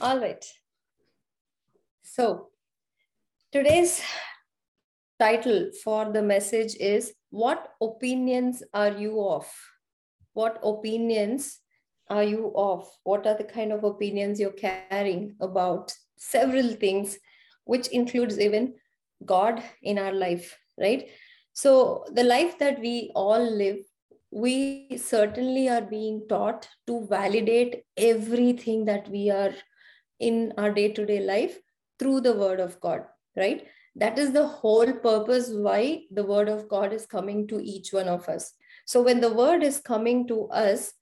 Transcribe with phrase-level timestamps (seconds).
[0.00, 0.44] All right.
[2.04, 2.50] So
[3.50, 4.00] today's
[5.18, 9.44] title for the message is What opinions are you of?
[10.34, 11.58] What opinions
[12.08, 12.88] are you of?
[13.02, 17.18] What are the kind of opinions you're carrying about several things,
[17.64, 18.74] which includes even
[19.24, 21.08] God in our life, right?
[21.54, 23.78] So, the life that we all live,
[24.30, 29.54] we certainly are being taught to validate everything that we are
[30.20, 31.58] in our day to day life
[31.98, 33.04] through the word of God,
[33.36, 33.66] right?
[33.96, 38.08] That is the whole purpose why the word of God is coming to each one
[38.08, 38.52] of us.
[38.86, 40.92] So when the word is coming to us,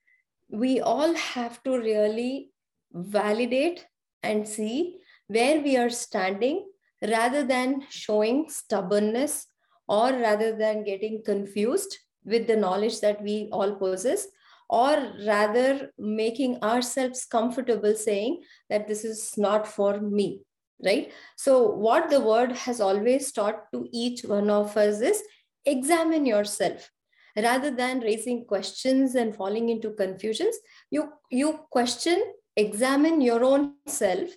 [0.49, 2.53] we all have to really
[2.93, 3.87] validate
[4.23, 4.99] and see
[5.29, 6.67] where we are standing
[7.03, 9.47] rather than showing stubbornness
[9.89, 14.27] or rather than getting confused with the knowledge that we all possess
[14.69, 20.41] or rather making ourselves comfortable saying that this is not for me
[20.85, 21.11] right?
[21.37, 25.23] So what the word has always taught to each one of us is
[25.65, 26.91] examine yourself.
[27.35, 30.57] Rather than raising questions and falling into confusions
[30.91, 32.23] you you question
[32.57, 34.31] examine your own self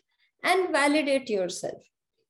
[0.44, 1.82] and validate yourself.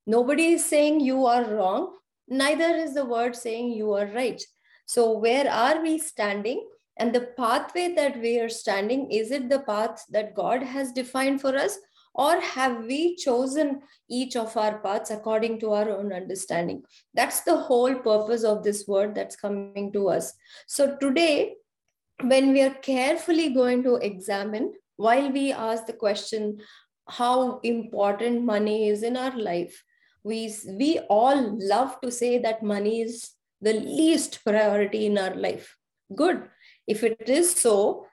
[0.06, 1.96] Nobody is saying you are wrong
[2.28, 4.42] neither is the word saying you are right.
[4.86, 6.68] So where are we standing
[7.00, 11.42] and the pathway that we are standing is it the path that god has defined
[11.42, 11.78] for us?
[12.16, 16.84] Or have we chosen each of our paths according to our own understanding?
[17.14, 20.34] That's the whole purpose of this word that's coming to us.
[20.68, 21.56] So today
[22.22, 26.60] when we are carefully going to examine while we ask the question
[27.08, 29.84] how important money is in our life
[30.24, 35.76] we we all love to say that money is the least priority in our life.
[36.16, 36.50] Good
[36.94, 38.06] if it is so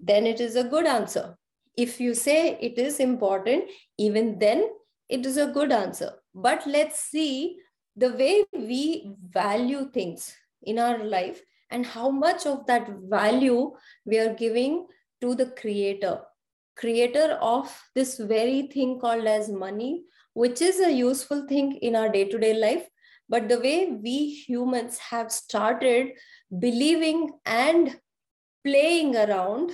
[0.00, 1.36] then it is a good answer.
[1.76, 3.64] If you say it is important,
[3.98, 4.68] even then
[5.08, 6.12] it is a good answer.
[6.34, 7.58] But let's see
[7.96, 13.72] the way we value things in our life and how much of that value
[14.04, 14.86] we are giving
[15.20, 16.20] to the creator.
[16.76, 20.04] Creator of this very thing called as money
[20.34, 22.86] which is a useful thing in our day to day life.
[23.28, 26.12] But the way we humans have started
[26.60, 27.96] believing and
[28.64, 29.72] playing around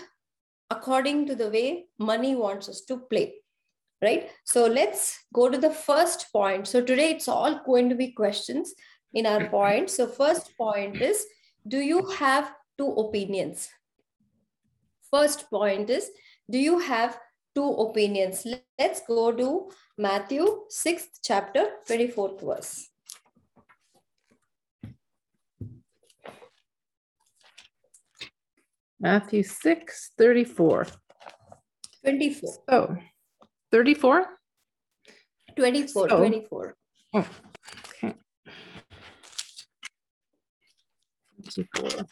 [0.70, 3.34] according to the way money wants us to play
[4.04, 4.30] right?
[4.44, 6.68] So let's go to the first point.
[6.68, 8.74] So today it's all going to be questions
[9.14, 9.90] in our point.
[9.90, 11.24] So first point is
[11.66, 13.70] do you have two opinions?
[15.10, 16.10] First point is
[16.50, 17.18] do you have
[17.54, 18.46] two opinions?
[18.78, 22.90] Let's go to matthew 6th chapter 24th verse
[29.04, 30.86] Matthew 6, 34.
[32.04, 32.54] 24.
[32.68, 32.96] Oh,
[33.70, 34.26] 34?
[35.56, 36.76] 24, so, 24.
[37.12, 37.28] Oh,
[38.02, 38.14] okay.
[41.52, 42.06] 24.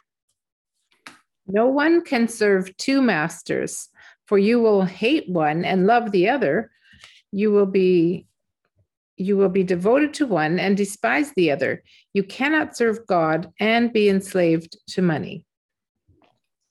[1.46, 3.88] No one can serve two masters,
[4.26, 6.70] for you will hate one and love the other.
[7.30, 8.26] You will be
[9.16, 11.82] you will be devoted to one and despise the other.
[12.12, 15.46] You cannot serve God and be enslaved to money.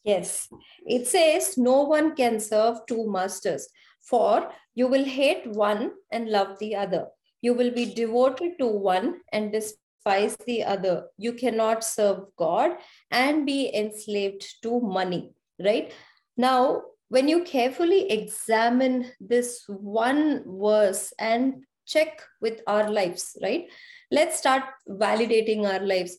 [0.04, 0.50] Yes,
[0.86, 3.68] it says no one can serve two masters,
[4.02, 7.08] for you will hate one and love the other.
[7.42, 11.06] You will be devoted to one and despise the other.
[11.18, 12.78] You cannot serve God
[13.12, 15.94] and be enslaved to money, right?
[16.36, 23.68] Now, when you carefully examine this one verse and check with our lives, right?
[24.10, 26.18] Let's start validating our lives.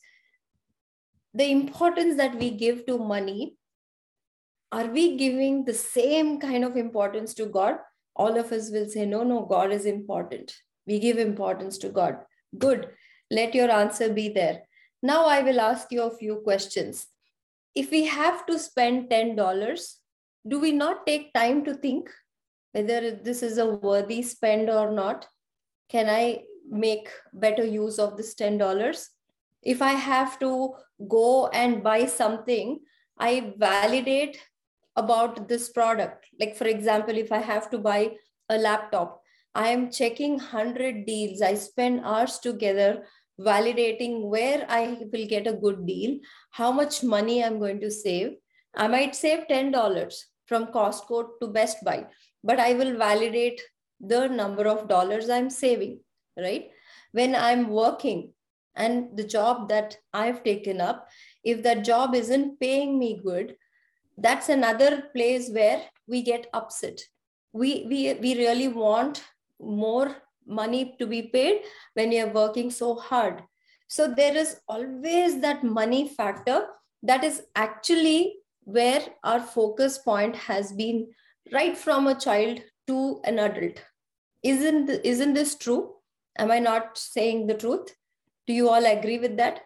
[1.35, 3.57] The importance that we give to money
[4.73, 7.77] are we giving the same kind of importance to God?
[8.17, 10.55] All of us will say, no, no, God is important.
[10.87, 12.19] We give importance to God.
[12.59, 12.89] Good.
[13.31, 14.63] Let your answer be there.
[15.03, 17.07] Now I will ask you a few questions.
[17.75, 19.93] If we have to spend $10,
[20.49, 22.11] do we not take time to think
[22.73, 25.27] whether this is a worthy spend or not?
[25.89, 29.09] Can I make better use of this $10?
[29.63, 30.75] If I have to
[31.09, 32.81] go and buy something,
[33.19, 34.39] I validate
[34.97, 36.27] about this product.
[36.39, 38.17] Like, for example, if I have to buy
[38.49, 39.23] a laptop,
[39.55, 41.43] I am checking 100 deals.
[41.43, 43.05] I spend hours together
[43.41, 46.19] validating where I will get a good deal,
[46.51, 48.37] how much money I'm going to save.
[48.77, 50.15] I might save $10
[50.47, 52.07] from Costco to Best Buy,
[52.43, 53.61] but I will validate
[54.01, 56.01] the number of dollars I'm saving,
[56.37, 56.71] right?
[57.13, 58.33] When I'm working
[58.75, 61.09] and the job that I've taken up,
[61.45, 63.57] if that job isn't paying me good,
[64.19, 67.01] that's another place where we get upset.
[67.53, 69.23] We we we really want
[69.61, 70.17] more
[70.47, 71.63] money to be paid
[71.95, 73.43] when you're working so hard.
[73.89, 76.67] So there is always that money factor
[77.03, 81.09] that is actually where our focus point has been
[81.53, 83.83] right from a child to an adult.
[84.43, 85.95] Isn't isn't this true?
[86.39, 87.95] Am i not saying the truth?
[88.47, 89.61] Do you all agree with that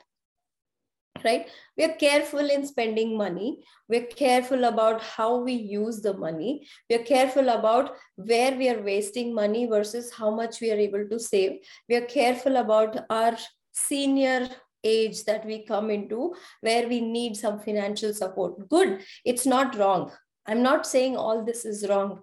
[1.25, 1.49] right?
[1.77, 3.65] We are careful in spending money.
[3.89, 6.67] We're careful about how we use the money.
[6.89, 11.19] We're careful about where we are wasting money versus how much we are able to
[11.19, 11.61] save.
[11.89, 13.37] We are careful about our
[13.73, 14.49] senior
[14.85, 18.69] age that we come into where we need some financial support.
[18.69, 20.13] Good it's not wrong.
[20.47, 22.21] I'm not saying all this is wrong.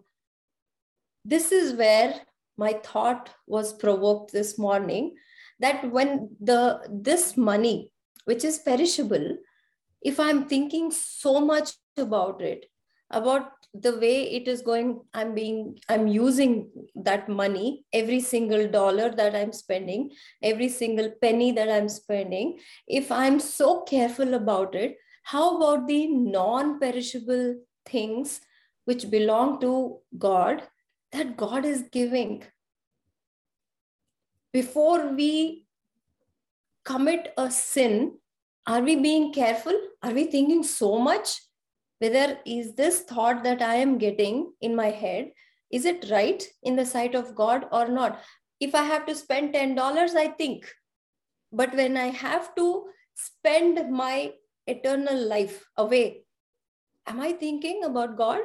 [1.26, 2.22] This is where
[2.58, 5.16] my thought was provoked this morning
[5.60, 7.92] that when the this money
[8.26, 9.38] which is perishable
[10.02, 12.66] if i'm thinking so much about it
[13.12, 19.10] about the way it is going i'm being i'm using that money every single dollar
[19.10, 20.10] that i'm spending
[20.42, 26.08] every single penny that i'm spending if i'm so careful about it how about the
[26.08, 27.56] non perishable
[27.86, 28.42] things
[28.86, 30.64] which belong to god
[31.14, 32.44] that god is giving?
[34.52, 35.63] Before we
[36.86, 38.18] commit a sin,
[38.68, 39.80] are we being careful?
[40.02, 41.42] Are we thinking so much?
[42.00, 45.32] Whether is this thought that I am getting in my head,
[45.72, 48.22] is it right in the sight of God or not?
[48.60, 49.78] If I have to spend $10,
[50.16, 50.70] I think.
[51.52, 54.34] But when I have to spend my
[54.68, 56.24] eternal life away,
[57.08, 58.42] am I thinking about God?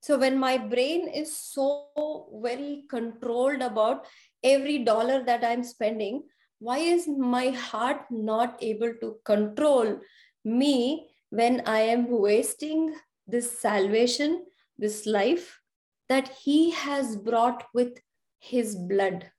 [0.00, 4.06] So when my brain is so well controlled about
[4.42, 6.24] every dollar that I'm spending,
[6.64, 10.00] why is my heart not able to control
[10.44, 12.94] me when I am wasting
[13.26, 14.46] this salvation,
[14.78, 15.60] this life
[16.08, 18.00] that He has brought with
[18.38, 19.30] His blood?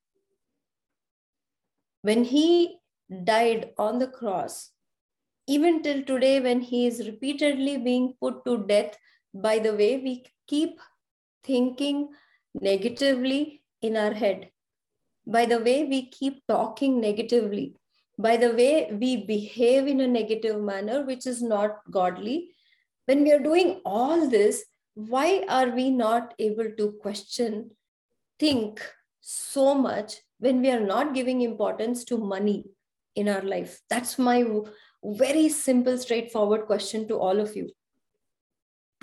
[2.04, 2.77] When He
[3.24, 4.72] died on the cross,
[5.48, 8.98] even till today, when He is repeatedly being put to death
[9.33, 10.80] by the way we keep
[11.44, 12.10] thinking
[12.54, 14.51] negatively in our head,
[15.25, 17.75] by the way we keep talking negatively,
[18.18, 22.51] by the way we behave in a negative manner, which is not godly.
[23.06, 27.72] When we are doing all this, why are we not able to question,
[28.39, 28.81] think
[29.22, 32.66] so much when we are not giving importance to money
[33.16, 33.81] in our life?
[33.89, 34.45] That's my
[35.04, 37.69] very simple, straightforward question to all of you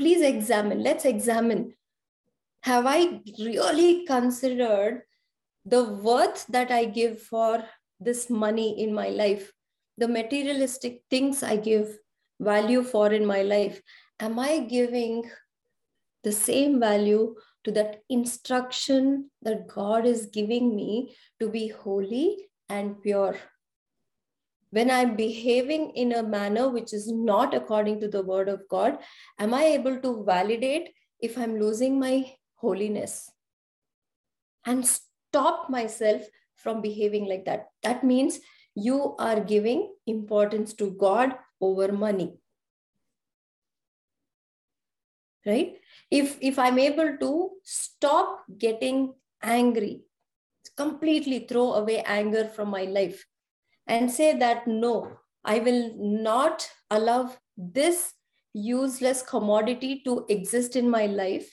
[0.03, 1.75] please examine, let's examine.
[2.63, 5.03] Have I really considered
[5.65, 7.65] the worth that I give for
[8.01, 9.53] this money in my life,
[9.99, 11.99] the materialistic things I give
[12.41, 13.81] value for in my life?
[14.19, 15.31] Am I giving
[16.25, 23.01] the same value to that instruction that God is giving me to be holy and
[23.03, 23.37] pure?
[24.73, 28.99] when I'm behaving in a manner which is not according to the word of God,
[29.39, 30.89] am I able to validate
[31.21, 33.31] if I'm losing my holiness
[34.65, 34.89] and
[35.33, 36.23] stop myself
[36.57, 37.69] from behaving like that?
[37.83, 38.41] That means
[38.75, 42.35] you are giving importance to God over money.
[45.47, 45.79] Right?
[46.11, 50.03] If, if I'm able to stop getting angry,
[50.77, 53.25] completely throw away anger from my life
[53.87, 55.13] and say that no,
[55.45, 58.13] I will not allow this
[58.53, 61.53] useless commodity to exist in my life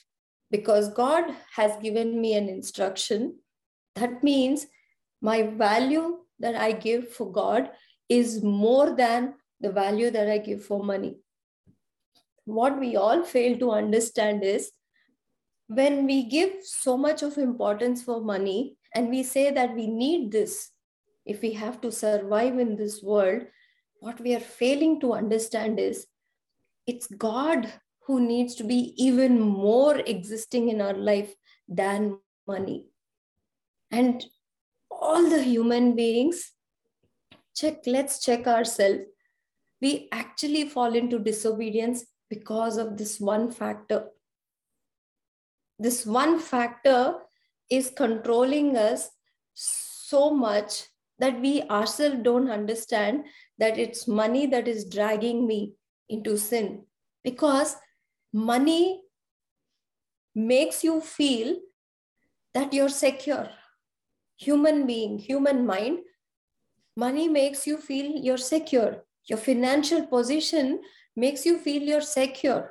[0.50, 1.24] because God
[1.56, 3.39] has given me an instruction.
[3.96, 4.66] That means
[5.20, 7.70] my value that I give for God
[8.08, 11.16] is more than the value that I give for money.
[12.44, 14.72] What we all fail to understand is
[15.68, 20.32] when we give so much of importance for money and we say that we need
[20.32, 20.70] this
[21.24, 23.42] if we have to survive in this world,
[24.00, 26.06] what we are failing to understand is
[26.86, 27.72] it's God
[28.06, 31.32] who needs to be even more existing in our life
[31.68, 32.18] than
[32.48, 32.86] money.
[33.90, 34.24] And
[34.90, 36.52] all the human beings,
[37.54, 39.04] check, let's check ourselves.
[39.80, 44.08] We actually fall into disobedience because of this one factor.
[45.78, 47.14] This one factor
[47.70, 49.10] is controlling us
[49.54, 50.84] so much
[51.18, 53.24] that we ourselves don't understand
[53.58, 55.74] that it's money that is dragging me
[56.08, 56.84] into sin
[57.22, 57.76] because
[58.32, 59.02] money
[60.34, 61.56] makes you feel
[62.54, 63.48] that you're secure
[64.46, 65.98] human being human mind
[66.96, 68.92] money makes you feel you're secure
[69.30, 70.80] your financial position
[71.16, 72.62] makes you feel you're secure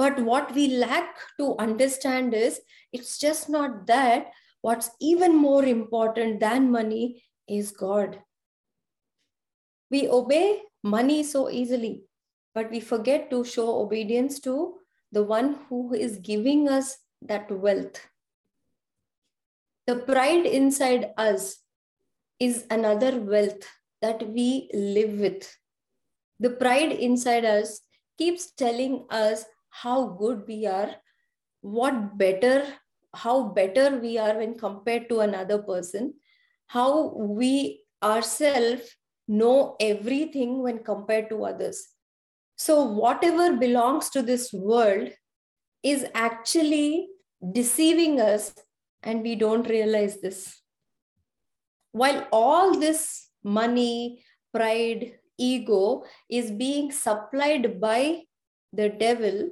[0.00, 2.60] But what we lack to understand is
[2.92, 4.28] it's just not that.
[4.66, 8.20] What's even more important than money is God.
[9.90, 12.04] We obey money so easily,
[12.54, 14.78] but we forget to show obedience to
[15.10, 18.00] the one who is giving us that wealth.
[19.88, 21.62] The pride inside us
[22.38, 23.66] is another wealth
[24.02, 25.56] that we live with.
[26.38, 27.80] The pride inside us
[28.18, 30.90] keeps telling us how good we are,
[31.62, 32.66] what better,
[33.14, 36.12] how better we are when compared to another person,
[36.66, 38.94] how we ourselves
[39.26, 41.88] know everything when compared to others.
[42.56, 45.12] So, whatever belongs to this world
[45.82, 47.08] is actually
[47.52, 48.52] deceiving us,
[49.02, 50.60] and we don't realize this.
[51.92, 58.24] While all this money, pride, ego is being supplied by
[58.72, 59.50] the devil,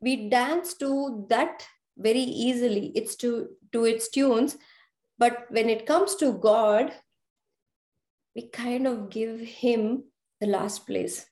[0.00, 1.66] we dance to that
[1.98, 2.92] very easily.
[2.94, 4.56] It's to, to its tunes.
[5.18, 6.92] But when it comes to God,
[8.34, 10.04] we kind of give him
[10.40, 11.26] the last place.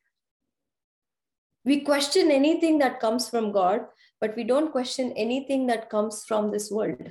[1.64, 3.86] We question anything that comes from God,
[4.20, 7.10] but we don't question anything that comes from this world.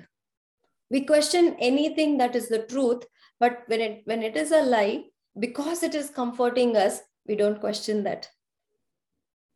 [0.89, 3.03] We question anything that is the truth,
[3.39, 5.05] but when it when it is a lie,
[5.37, 8.29] because it is comforting us, we don't question that.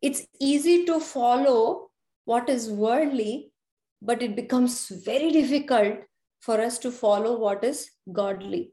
[0.02, 1.90] It's easy to follow
[2.24, 3.52] what is worldly,
[4.00, 6.00] but it becomes very difficult
[6.40, 8.72] for us to follow what is godly.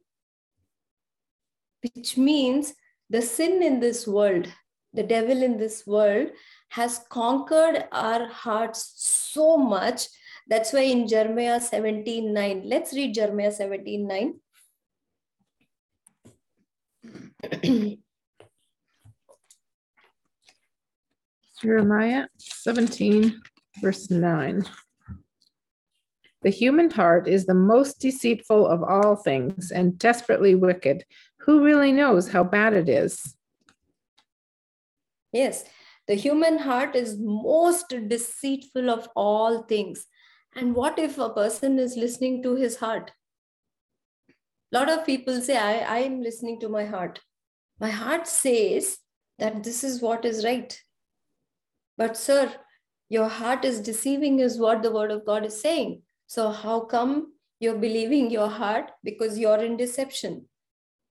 [1.82, 2.74] Which means
[3.10, 4.48] the sin in this world,
[4.94, 6.30] the devil in this world,
[6.70, 10.08] has conquered our hearts so much.
[10.50, 14.34] That's why in Jeremiah 17 9, let's read Jeremiah 17 9.
[21.62, 23.42] Jeremiah 17,
[23.80, 24.66] verse 9.
[26.42, 31.04] The human heart is the most deceitful of all things and desperately wicked.
[31.42, 33.36] Who really knows how bad it is?
[35.32, 35.66] Yes,
[36.08, 40.08] the human heart is most deceitful of all things.
[40.56, 43.12] And what if a person is listening to his heart?
[44.72, 47.20] A lot of people say, I, am listening to my heart.
[47.80, 48.98] My heart says
[49.38, 50.80] that this is what is right.
[51.98, 52.54] But, sir,
[53.10, 56.02] your heart is deceiving, is what the word of God is saying.
[56.28, 58.92] So, how come you're believing your heart?
[59.04, 60.48] Because you're in deception.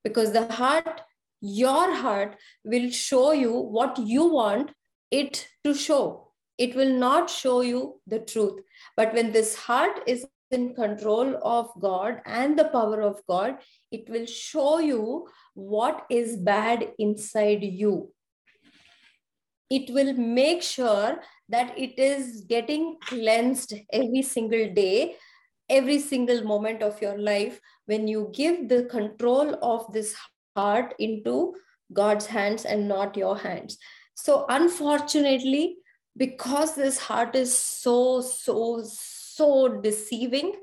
[0.03, 1.01] Because the heart,
[1.41, 4.71] your heart, will show you what you want
[5.11, 6.28] it to show.
[6.59, 8.61] It will not show you the truth.
[8.95, 13.57] But when this heart is in control of God and the power of God,
[13.91, 18.11] it will show you what is bad inside you
[19.69, 25.15] it will make sure that it is getting cleansed every single day
[25.69, 30.15] every single moment of your life when you give the control of this
[30.55, 31.53] heart into
[31.93, 33.77] god's hands and not your hands
[34.15, 35.77] so unfortunately
[36.19, 40.53] because this heart is so so so deceiving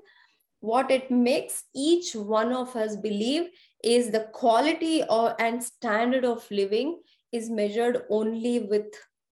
[0.61, 3.49] what it makes each one of us believe
[3.83, 7.01] is the quality or and standard of living
[7.33, 8.87] is measured only with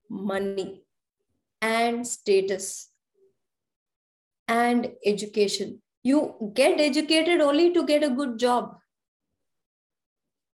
[0.09, 0.83] money
[1.61, 2.91] and status
[4.49, 5.81] and education.
[6.03, 8.77] You get educated only to get a good job,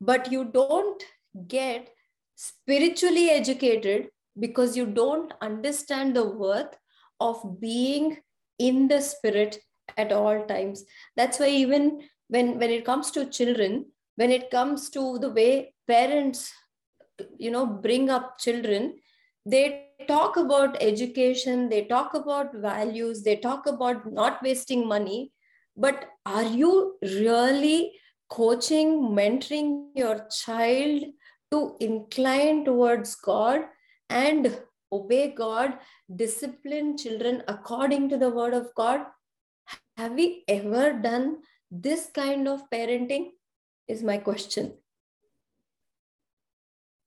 [0.01, 1.03] but you don't
[1.47, 1.89] get
[2.35, 4.07] spiritually educated
[4.39, 6.75] because you don't understand the worth
[7.19, 8.17] of being
[8.59, 9.59] in the spirit
[9.97, 10.83] at all times.
[11.15, 15.73] That's why, even when, when it comes to children, when it comes to the way
[15.87, 16.51] parents
[17.37, 18.93] you know bring up children
[19.45, 25.31] they talk about education they talk about values they talk about not wasting money
[25.77, 27.93] but are you really
[28.29, 28.89] coaching
[29.19, 31.03] mentoring your child
[31.51, 33.61] to incline towards god
[34.09, 34.57] and
[34.91, 35.77] obey god
[36.15, 39.01] discipline children according to the word of god
[39.97, 41.37] have we ever done
[41.71, 43.29] this kind of parenting
[43.87, 44.73] is my question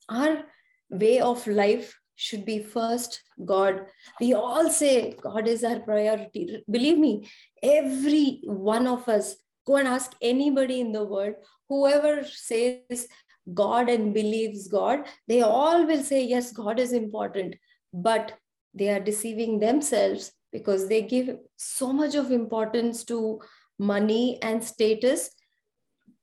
[0.09, 0.45] our
[0.91, 3.87] way of life should be first God.
[4.21, 6.65] We all say God is our priority.
[6.69, 7.29] Believe me,
[7.63, 9.37] every one of us,
[9.67, 11.35] go and ask anybody in the world,
[11.69, 13.07] whoever says
[13.55, 17.57] God and believes God, they all will say, yes, God is important.
[17.93, 18.35] But
[18.75, 23.41] they are deceiving themselves because they give so much of importance to
[23.79, 25.31] money and status,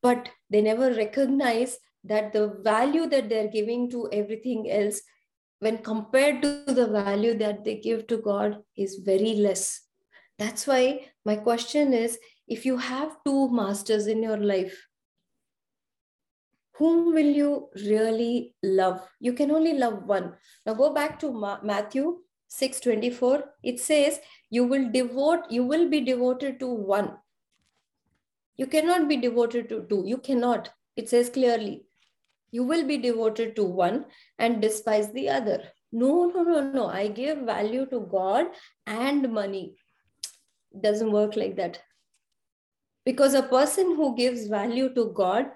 [0.02, 5.02] but they never recognize that the value that they're giving to everything else
[5.60, 9.82] when compared to the value that they give to God, is very less.
[10.38, 14.86] That's why my question is if you have two masters in your life,
[16.78, 19.02] whom will you really love?
[19.20, 20.34] You can only love one.
[20.66, 23.44] Now go back to Ma- Matthew 6:24.
[23.64, 27.18] It says, You will devote, you will be devoted to one.
[28.58, 30.04] You cannot be devoted to two.
[30.06, 30.70] You cannot.
[30.96, 31.86] It says clearly,
[32.52, 34.06] you will be devoted to one
[34.40, 35.64] and despise the other.
[35.92, 36.88] No, no, no, no.
[36.88, 38.48] I give value to God
[38.86, 39.76] and money.
[40.74, 41.82] It doesn't work like that.
[43.06, 45.52] Because a person who gives value to God,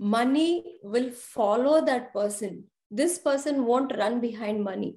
[0.00, 2.64] money will follow that person.
[2.90, 4.96] This person won't run behind money.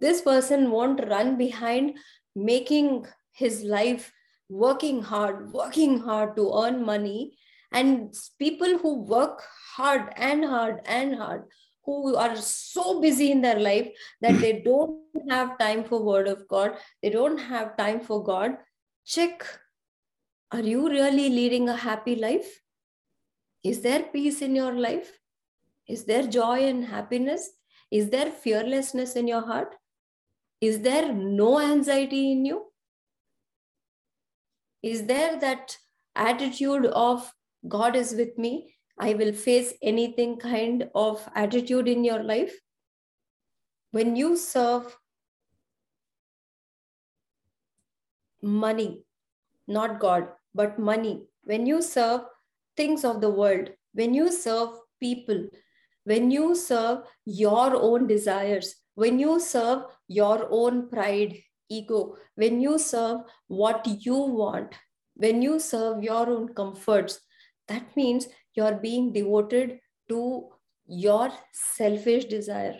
[0.00, 1.96] This person won't run behind
[2.34, 4.12] making his life
[4.48, 7.38] working hard, working hard to earn money.
[7.72, 9.42] And people who work
[9.76, 11.44] hard and hard and hard,
[11.84, 13.88] who are so busy in their life
[14.20, 18.56] that they don't have time for word of God, they don't have time for God,
[19.04, 19.46] check
[20.52, 22.60] are you really leading a happy life?
[23.62, 25.18] Is there peace in your life?
[25.86, 27.50] Is there joy and happiness?
[27.90, 29.74] Is there fearlessness in your heart?
[30.60, 32.66] Is there no anxiety in you?
[34.82, 35.76] Is there that
[36.16, 37.32] attitude of
[37.68, 38.74] God is with me?
[38.98, 42.54] I will face anything kind of attitude in your life?
[43.92, 44.96] When you serve
[48.42, 49.02] money,
[49.66, 52.22] not God, but money, when you serve
[52.76, 55.48] things of the world, when you serve people,
[56.04, 62.78] when you serve your own desires, when you serve your own pride, ego, when you
[62.78, 64.74] serve what you want,
[65.14, 67.20] when you serve your own comforts,
[67.68, 70.48] that means you're being devoted to
[70.86, 72.78] your selfish desire.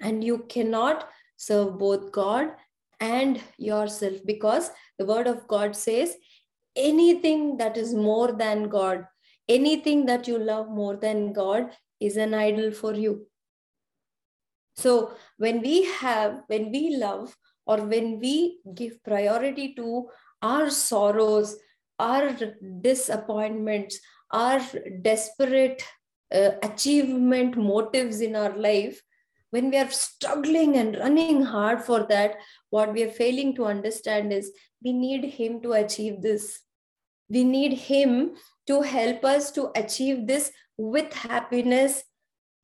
[0.00, 2.52] And you cannot serve both God
[3.00, 6.16] and yourself because the word of God says
[6.80, 9.06] anything that is more than God,
[9.48, 13.26] anything that you love more than God is an idol for you.
[14.76, 20.08] So when we have, when we love, or when we give priority to
[20.42, 21.56] our sorrows,
[21.98, 22.34] our
[22.80, 24.60] disappointments, our
[25.02, 25.82] desperate
[26.34, 29.02] uh, achievement motives in our life,
[29.50, 32.36] when we are struggling and running hard for that,
[32.70, 36.60] what we are failing to understand is we need Him to achieve this.
[37.30, 38.32] We need Him
[38.66, 42.02] to help us to achieve this with happiness,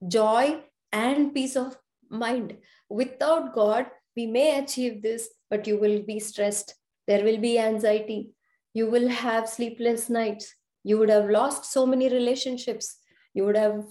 [0.07, 1.77] joy, and peace of
[2.11, 2.57] mind.
[2.89, 6.75] Without God, we may achieve this, but you will be stressed.
[7.07, 8.31] There will be anxiety.
[8.75, 10.55] You will have sleepless nights.
[10.83, 12.99] You would have lost so many relationships.
[13.35, 13.85] You would have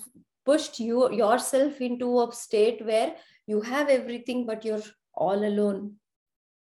[0.46, 3.16] pushed you yourself into a state where
[3.48, 4.84] you have everything, but you're
[5.14, 5.96] all alone.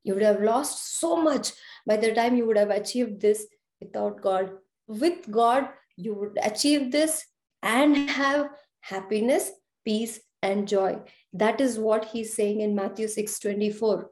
[0.04, 1.52] You would have lost so much
[1.86, 3.46] by the time you would have achieved this
[3.80, 4.52] without God.
[4.86, 7.24] With God, you would achieve this
[7.62, 9.50] and have happiness,
[9.84, 11.00] peace, and joy.
[11.32, 14.10] That is what he's saying in Matthew 6 24.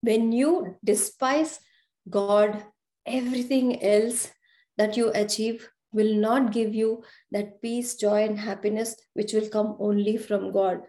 [0.00, 1.60] When you despise
[2.08, 2.64] God,
[3.06, 4.30] everything else
[4.76, 9.76] that you achieve will not give you that peace, joy, and happiness which will come
[9.80, 10.80] only from God.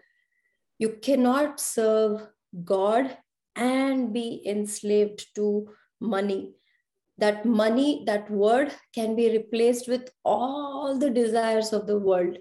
[0.78, 2.26] You cannot serve
[2.64, 3.16] God
[3.56, 5.68] and be enslaved to
[6.00, 6.54] money.
[7.20, 12.38] That money, that word can be replaced with all the desires of the world,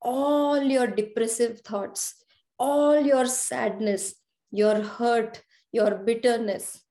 [0.00, 2.14] all your depressive thoughts,
[2.58, 4.14] all your sadness,
[4.50, 6.82] your hurt, your bitterness.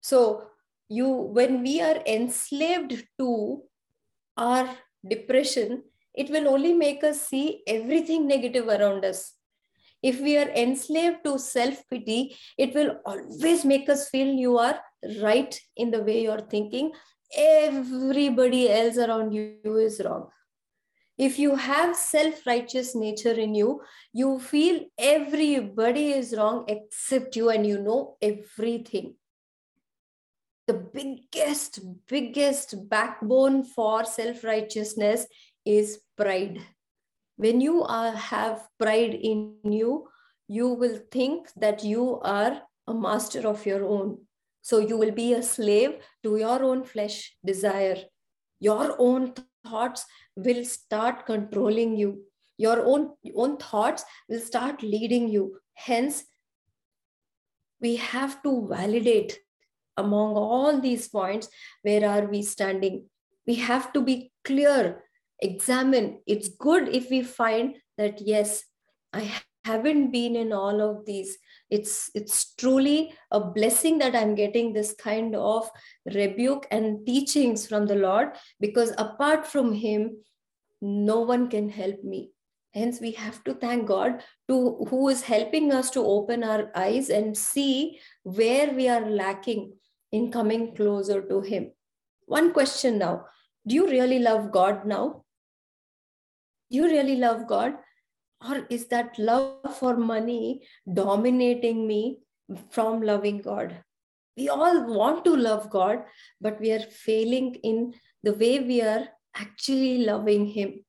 [0.00, 0.44] So,
[0.88, 3.62] you when we are enslaved to
[4.36, 4.76] our
[5.08, 9.34] depression, it will only make us see everything negative around us
[10.02, 14.80] if we are enslaved to self pity, it will always make us feel you are
[15.20, 16.92] right in the way you're thinking.
[17.36, 20.28] Everybody else around you is wrong.
[21.18, 27.50] If you have self righteous nature in you, you feel everybody is wrong except you
[27.50, 29.14] and you know everything.
[30.66, 35.26] The biggest, biggest backbone for self righteousness
[35.64, 36.60] is pride
[37.42, 40.08] when you are, have pride in you,
[40.48, 44.18] you will think that you are a master of your own.
[44.62, 47.98] So you will be a slave to your own flesh desire.
[48.60, 49.34] Your own
[49.66, 52.22] thoughts will start controlling you.
[52.56, 55.58] Your own, own thoughts will start leading you.
[55.74, 56.24] Hence,
[57.80, 59.38] we have to validate
[59.96, 61.48] among all these points
[61.82, 63.06] where are we standing.
[63.46, 65.02] We have to be clear
[65.42, 68.62] examine it's good if we find that yes,
[69.12, 69.30] I
[69.64, 71.38] haven't been in all of these.
[71.70, 75.70] It's it's truly a blessing that I'm getting this kind of
[76.14, 80.16] rebuke and teachings from the Lord because apart from Him,
[80.80, 82.30] no one can help me.
[82.74, 87.10] Hence, we have to thank God to who is helping us to open our eyes
[87.10, 89.74] and see where we are lacking
[90.10, 91.72] in coming closer to Him.
[92.26, 93.26] One question now:
[93.66, 95.24] Do you really love God now?
[96.70, 97.74] Do you really love God?
[98.48, 102.18] Or is that love for money dominating me
[102.70, 103.76] from loving God?
[104.36, 106.04] We all want to love God,
[106.40, 110.84] but we are failing in the way we are actually loving Him.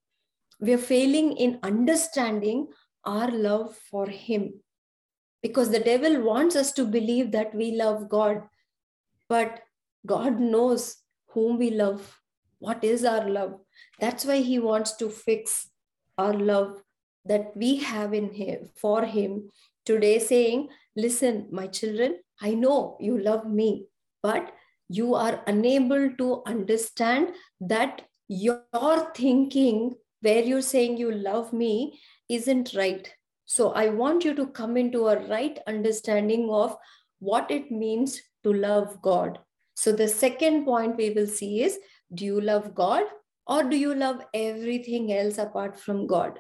[0.59, 2.67] We are failing in understanding
[3.05, 4.53] our love for Him.
[5.41, 8.43] Because the devil wants us to believe that we love God,
[9.27, 9.59] but
[10.05, 12.19] God knows whom we love,
[12.59, 13.59] what is our love.
[13.99, 15.69] That's why He wants to fix
[16.17, 16.81] our love
[17.25, 19.49] that we have in him for him
[19.85, 23.85] today saying listen my children i know you love me
[24.21, 24.53] but
[24.89, 32.73] you are unable to understand that your thinking where you're saying you love me isn't
[32.73, 33.11] right.
[33.45, 36.77] So i want you to come into a right understanding of
[37.19, 39.39] what it means to love god.
[39.75, 41.77] So the second point we will see is
[42.13, 43.03] do you love god
[43.47, 46.39] or do you love everything else apart from god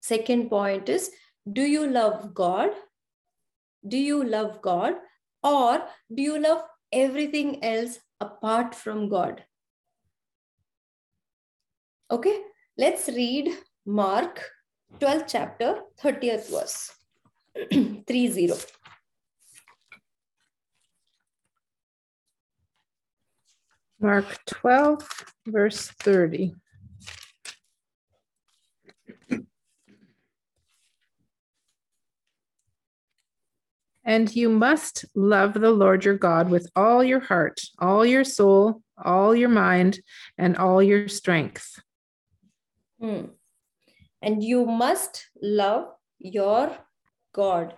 [0.00, 1.10] Second point is
[1.50, 2.70] do you love God?
[3.86, 4.94] Do you love God?
[5.42, 5.82] Or
[6.14, 9.44] do you love everything else apart from God?
[12.10, 12.40] Okay,
[12.76, 14.42] let's read Mark
[14.98, 16.92] 12th chapter, 30th verse.
[18.06, 18.56] 3 0.
[24.00, 26.54] Mark 12, verse 30.
[34.04, 38.82] And you must love the Lord your God with all your heart, all your soul,
[38.96, 40.00] all your mind,
[40.38, 41.80] and all your strength.
[43.00, 43.26] Hmm.
[44.22, 46.76] And you must love your
[47.32, 47.74] God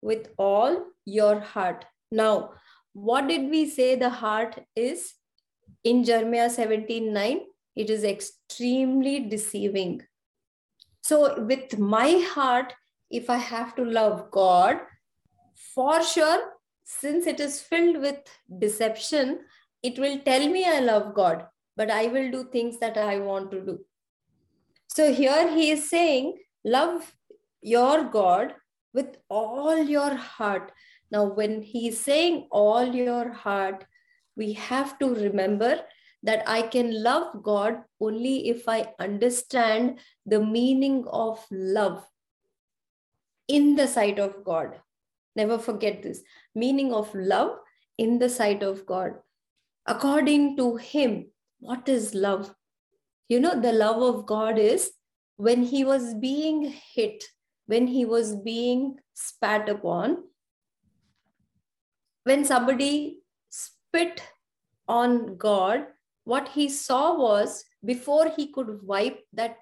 [0.00, 1.84] with all your heart.
[2.10, 2.52] Now,
[2.92, 5.14] what did we say the heart is?
[5.84, 7.40] In Jeremiah 17 9,
[7.76, 10.02] it is extremely deceiving.
[11.02, 12.74] So, with my heart,
[13.10, 14.80] if I have to love God,
[15.74, 16.52] for sure,
[16.84, 18.18] since it is filled with
[18.58, 19.40] deception,
[19.82, 23.50] it will tell me I love God, but I will do things that I want
[23.50, 23.80] to do.
[24.88, 27.14] So here he is saying, love
[27.60, 28.54] your God
[28.94, 30.72] with all your heart.
[31.10, 33.84] Now, when he is saying all your heart,
[34.36, 35.80] we have to remember
[36.22, 42.04] that I can love God only if I understand the meaning of love
[43.46, 44.80] in the sight of God.
[45.36, 46.22] Never forget this
[46.54, 47.58] meaning of love
[47.96, 49.12] in the sight of God.
[49.86, 51.26] According to Him,
[51.60, 52.54] what is love?
[53.28, 54.92] You know, the love of God is
[55.36, 57.24] when He was being hit,
[57.66, 60.24] when He was being spat upon,
[62.24, 64.22] when somebody spit
[64.86, 65.86] on God,
[66.24, 69.56] what He saw was before He could wipe that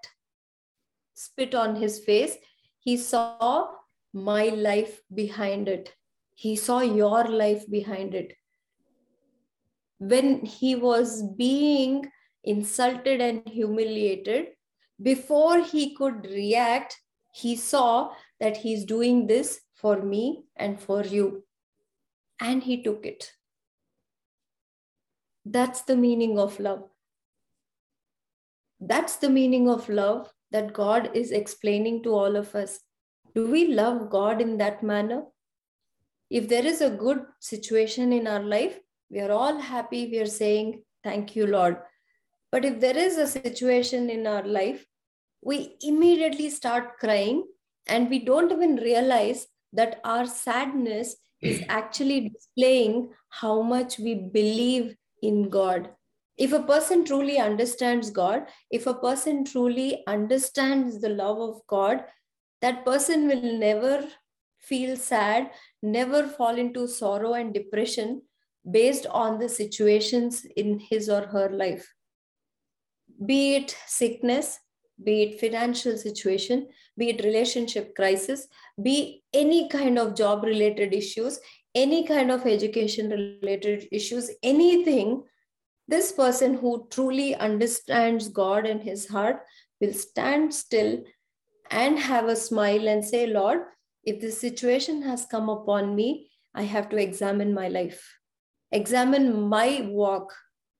[1.14, 2.36] spit on His face,
[2.78, 3.68] He saw
[4.16, 5.94] my life behind it.
[6.34, 8.32] He saw your life behind it.
[9.98, 12.06] When he was being
[12.42, 14.48] insulted and humiliated,
[15.02, 16.98] before he could react,
[17.34, 21.44] he saw that he's doing this for me and for you.
[22.40, 23.32] And he took it.
[25.44, 26.88] That's the meaning of love.
[28.80, 32.80] That's the meaning of love that God is explaining to all of us.
[33.36, 35.24] Do we love God in that manner?
[36.30, 38.78] If there is a good situation in our life,
[39.10, 40.08] we are all happy.
[40.10, 41.76] We are saying, Thank you, Lord.
[42.50, 44.86] But if there is a situation in our life,
[45.42, 47.46] we immediately start crying
[47.86, 54.96] and we don't even realize that our sadness is actually displaying how much we believe
[55.22, 55.90] in God.
[56.38, 62.04] If a person truly understands God, if a person truly understands the love of God,
[62.62, 64.06] that person will never
[64.58, 65.50] feel sad,
[65.82, 68.22] never fall into sorrow and depression
[68.70, 71.94] based on the situations in his or her life.
[73.24, 74.58] Be it sickness,
[75.02, 78.48] be it financial situation, be it relationship crisis,
[78.82, 81.38] be any kind of job related issues,
[81.74, 85.22] any kind of education related issues, anything,
[85.88, 89.42] this person who truly understands God and his heart
[89.80, 91.04] will stand still
[91.70, 93.60] and have a smile and say, Lord,
[94.04, 98.18] if this situation has come upon me, I have to examine my life,
[98.72, 100.32] examine my walk.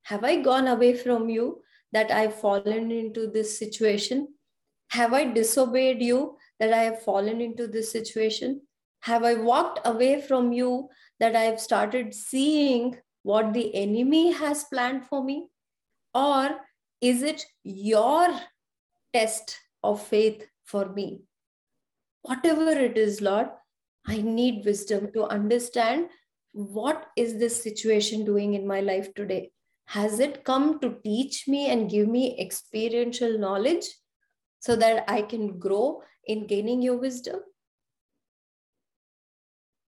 [0.05, 4.29] Have I gone away from you that I've fallen into this situation?
[4.91, 8.63] Have I disobeyed you that I have fallen into this situation?
[9.01, 10.89] Have I walked away from you
[11.21, 15.49] that I've started seeing what the enemy has planned for me?
[16.15, 16.57] Or
[17.01, 18.29] is it your
[19.13, 21.23] test of faith for me?
[22.23, 23.49] Whatever it is, Lord,
[24.07, 26.09] I need wisdom to understand
[26.53, 29.51] what is this situation doing in my life today?
[29.87, 33.87] Has it come to teach me and give me experiential knowledge
[34.61, 37.41] so that I can grow in gaining your wisdom?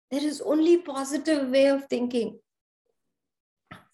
[0.10, 2.40] There is only positive way of thinking.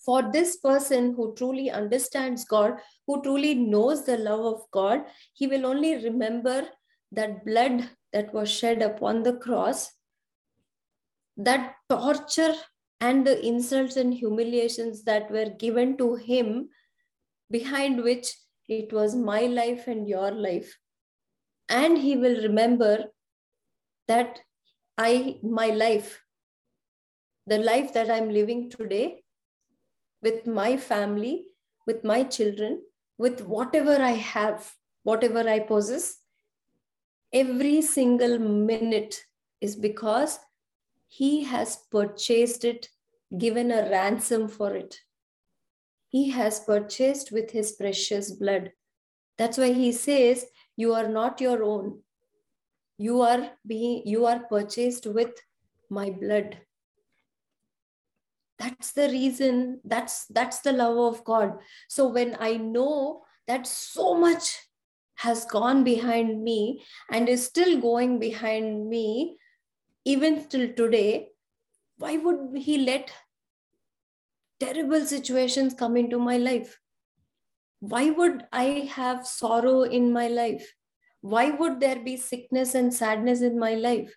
[0.06, 5.46] For this person who truly understands God, who truly knows the love of God, he
[5.48, 6.70] will only remember
[7.12, 9.92] that blood that was shed upon the cross,
[11.36, 12.56] that torture
[13.02, 16.70] and the insults and humiliations that were given to him,
[17.52, 18.34] behind which
[18.68, 20.78] it was my life and your life.
[21.68, 23.06] And he will remember
[24.08, 24.40] that
[24.98, 26.22] I, my life,
[27.48, 29.24] the life that I'm living today
[30.22, 31.46] with my family,
[31.86, 32.82] with my children,
[33.18, 36.18] with whatever I have, whatever I possess,
[37.34, 39.24] every single minute
[39.62, 40.40] is because
[41.08, 42.90] he has purchased it,
[43.38, 45.00] given a ransom for it.
[46.08, 48.72] He has purchased with his precious blood.
[49.38, 52.02] That's why he says, You are not your own
[53.00, 55.32] you are being you are purchased with
[55.90, 56.58] my blood
[58.60, 59.80] that's the reason.
[59.86, 61.54] That's that's the love of god.
[61.88, 64.58] So when i know that so much
[65.16, 69.38] has gone behind me and is still going behind me
[70.06, 71.30] even till today
[71.98, 73.12] why would he let
[74.60, 76.80] terrible situations come into my life?
[77.80, 80.74] Why would i have sorrow in my life?
[81.22, 84.16] Why would there be sickness and sadness in my life?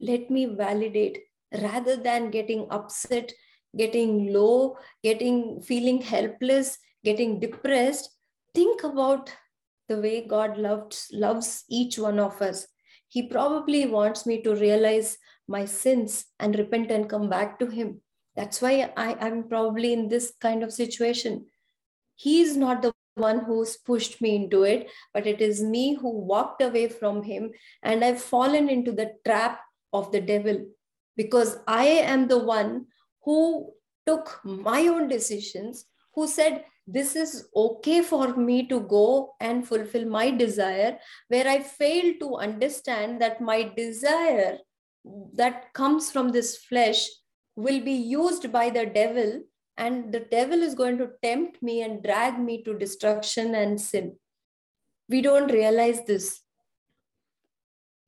[0.00, 1.18] Let me validate
[1.52, 3.32] rather than getting upset,
[3.76, 8.10] getting low, getting feeling helpless, getting depressed.
[8.54, 9.32] Think about
[9.88, 12.66] the way God loved, loves each one of us.
[13.08, 18.00] He probably wants me to realize my sins and repent and come back to Him.
[18.36, 21.46] That's why I, I'm probably in this kind of situation.
[22.14, 26.10] He is not the one who's pushed me into it, but it is me who
[26.10, 27.50] walked away from him
[27.82, 29.60] and I've fallen into the trap
[29.92, 30.66] of the devil
[31.16, 32.86] because I am the one
[33.24, 33.72] who
[34.06, 40.06] took my own decisions, who said, This is okay for me to go and fulfill
[40.06, 44.58] my desire, where I failed to understand that my desire
[45.34, 47.08] that comes from this flesh
[47.56, 49.42] will be used by the devil
[49.76, 54.16] and the devil is going to tempt me and drag me to destruction and sin.
[55.08, 56.42] We don't realize this.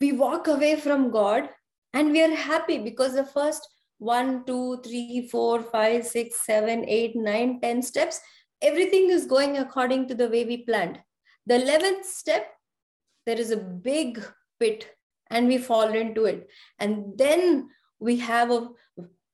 [0.00, 1.48] We walk away from God
[1.92, 7.14] and we are happy because the first one, two, three, four, five, six, seven, eight,
[7.14, 8.20] nine, ten steps,
[8.60, 10.98] everything is going according to the way we planned.
[11.46, 12.46] The 11th step,
[13.26, 14.24] there is a big
[14.58, 14.88] pit
[15.30, 16.48] and we fall into it.
[16.78, 17.68] And then
[18.00, 18.68] we have a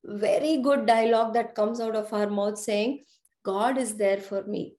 [0.03, 3.05] very good dialogue that comes out of our mouth saying,
[3.43, 4.75] God is there for me.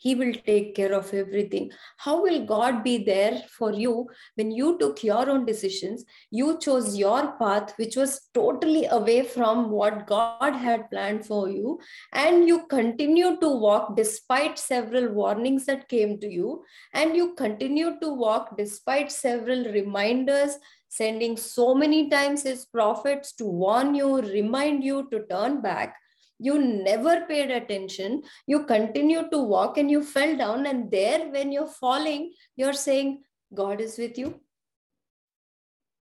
[0.00, 1.70] He will take care of everything.
[1.98, 6.06] How will God be there for you when you took your own decisions?
[6.30, 11.78] You chose your path, which was totally away from what God had planned for you,
[12.14, 17.98] and you continue to walk despite several warnings that came to you, and you continue
[18.00, 20.56] to walk despite several reminders
[20.88, 25.94] sending so many times his prophets to warn you, remind you to turn back.
[26.42, 28.22] You never paid attention.
[28.46, 30.66] You continued to walk and you fell down.
[30.66, 33.22] And there, when you're falling, you're saying,
[33.52, 34.40] God is with you.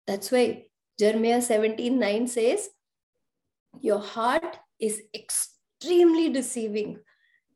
[0.06, 0.66] That's why
[0.98, 2.68] Jeremiah 17 9 says,
[3.80, 6.98] Your heart is extremely deceiving.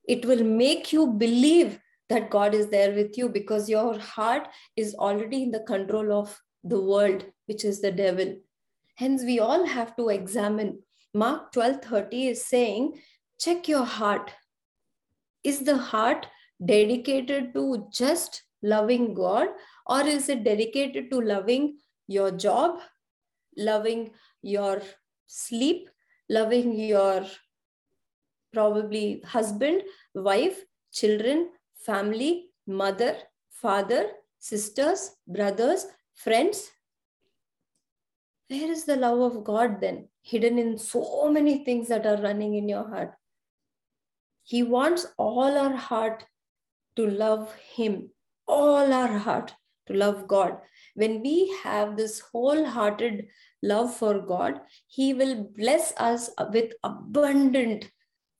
[0.08, 4.94] It will make you believe that God is there with you because your heart is
[4.94, 8.36] already in the control of the world, which is the devil.
[8.96, 10.78] Hence, we all have to examine.
[11.12, 13.00] Mark 12 30 is saying,
[13.38, 14.32] check your heart.
[15.42, 16.26] Is the heart
[16.64, 19.48] dedicated to just loving God,
[19.86, 22.80] or is it dedicated to loving your job,
[23.56, 24.10] loving
[24.42, 24.82] your
[25.26, 25.88] sleep,
[26.28, 27.24] loving your
[28.52, 29.82] probably husband,
[30.14, 33.16] wife, children, family, mother,
[33.50, 36.70] father, sisters, brothers, friends.
[38.48, 40.09] Where is the love of God then?
[40.22, 43.14] Hidden in so many things that are running in your heart.
[44.42, 46.24] He wants all our heart
[46.96, 48.10] to love Him,
[48.46, 49.54] all our heart
[49.86, 50.58] to love God.
[50.94, 53.28] When we have this wholehearted
[53.62, 57.90] love for God, He will bless us with abundant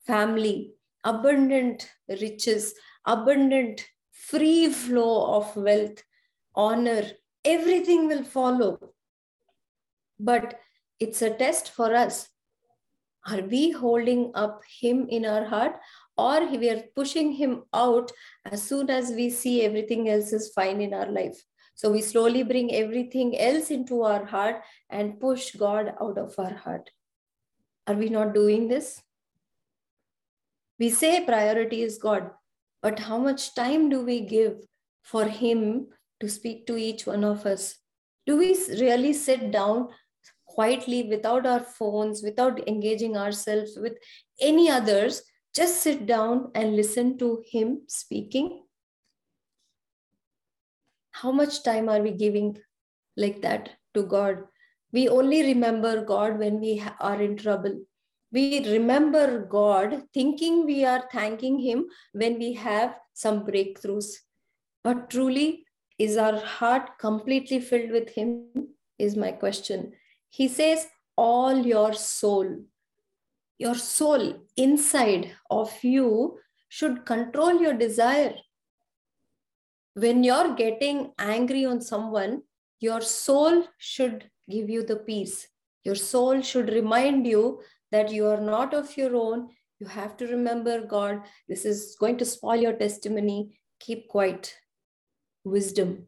[0.05, 2.73] family, abundant riches,
[3.05, 6.03] abundant free flow of wealth,
[6.55, 7.03] honor,
[7.43, 8.93] everything will follow.
[10.19, 10.59] But
[11.01, 12.29] it's a test for us.
[13.27, 15.75] Are we holding up Him in our heart
[16.15, 18.11] or we are pushing Him out
[18.45, 21.43] as soon as we see everything else is fine in our life?
[21.73, 26.53] So we slowly bring everything else into our heart and push God out of our
[26.53, 26.91] heart.
[27.87, 29.01] Are we not doing this?
[30.77, 32.29] We say priority is God,
[32.83, 34.57] but how much time do we give
[35.01, 35.87] for Him
[36.19, 37.77] to speak to each one of us?
[38.27, 39.89] Do we really sit down
[40.53, 43.97] quietly without our phones, without engaging ourselves with
[44.39, 45.21] any others?
[45.53, 48.63] Just sit down and listen to Him speaking?
[51.11, 52.57] How much time are we giving
[53.17, 54.43] like that to God?
[54.93, 57.81] We only remember God when we are in trouble
[58.31, 64.13] we remember God thinking we are thanking Him when we have some breakthroughs.
[64.83, 65.65] But truly,
[65.99, 68.69] is our heart completely filled with Him?
[68.97, 69.93] Is my question.
[70.31, 72.63] He says, All your soul,
[73.57, 76.39] your soul inside of you
[76.69, 78.35] should control your desire.
[79.93, 82.43] When you're getting angry on someone,
[82.79, 85.47] your soul should give you the peace.
[85.83, 89.49] Your soul should remind you that you are not of your own.
[89.79, 91.23] You have to remember God.
[91.49, 93.59] This is going to spoil your testimony.
[93.81, 94.55] Keep quiet.
[95.43, 96.07] Wisdom.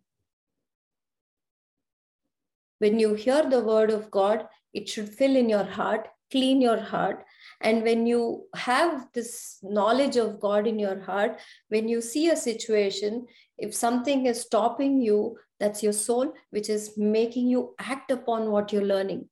[2.84, 6.82] When you hear the word of God, it should fill in your heart, clean your
[6.82, 7.24] heart.
[7.62, 12.36] And when you have this knowledge of God in your heart, when you see a
[12.36, 13.26] situation,
[13.58, 18.74] if something is stopping you, that's your soul, which is making you act upon what
[18.74, 19.30] you're learning.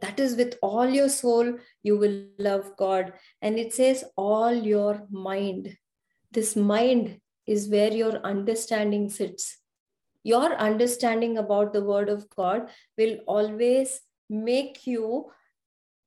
[0.00, 3.12] That is with all your soul you will love god.
[3.40, 5.76] And it says all your mind.
[6.32, 9.58] This mind is where your understanding sits
[10.24, 15.30] your understanding about the word of god will always make you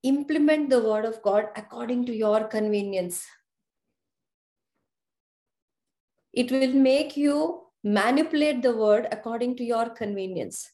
[0.03, 3.25] implement the word of god according to your convenience.
[6.34, 10.71] It will make you manipulate the word according to your convenience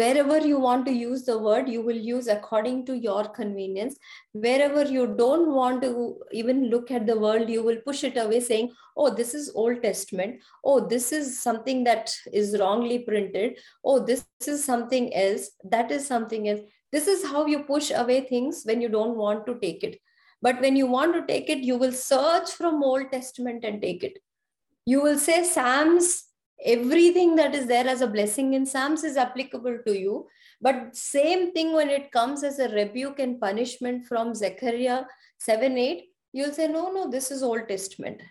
[0.00, 3.96] wherever you want to use the word you will use according to your convenience.
[4.32, 8.40] Wherever you don't want to even look at the world you will push it away
[8.40, 10.42] saying oh this is old testament.
[10.64, 13.58] Oh this is something that is wrongly printed.
[13.84, 15.50] Oh this is something else.
[15.64, 16.60] That is something else.
[16.92, 19.98] This is how you push away things when you don't want to take it.
[20.42, 24.04] But when you want to take it you will search from old testament and take
[24.04, 24.18] it.
[24.84, 26.25] You will say psalms
[26.64, 30.26] everything that is there as a blessing in psalms is applicable to you.
[30.60, 35.04] But same thing when it comes as a rebuke and punishment from zechariah
[35.38, 38.22] 7 8 you'll say no no this is old testament.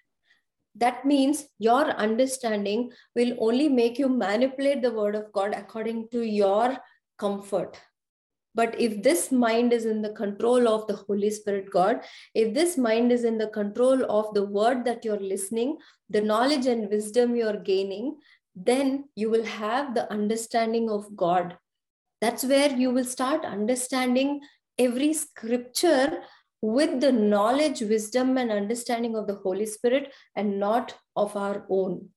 [0.77, 6.21] That means your understanding will only make you manipulate the word of god according to
[6.21, 6.77] your
[7.17, 7.79] comfort
[8.56, 12.00] but if this mind is in the control of the Holy Spirit God,
[12.34, 15.78] if this mind is in the control of the word that you're listening,
[16.10, 18.18] the knowledge and wisdom you're gaining,
[18.56, 21.58] then you will have the understanding of God.
[22.22, 24.39] That's where you will start understanding
[24.80, 26.24] every scripture
[26.62, 32.10] with the knowledge, wisdom, and understanding of the Holy Spirit and not of our own.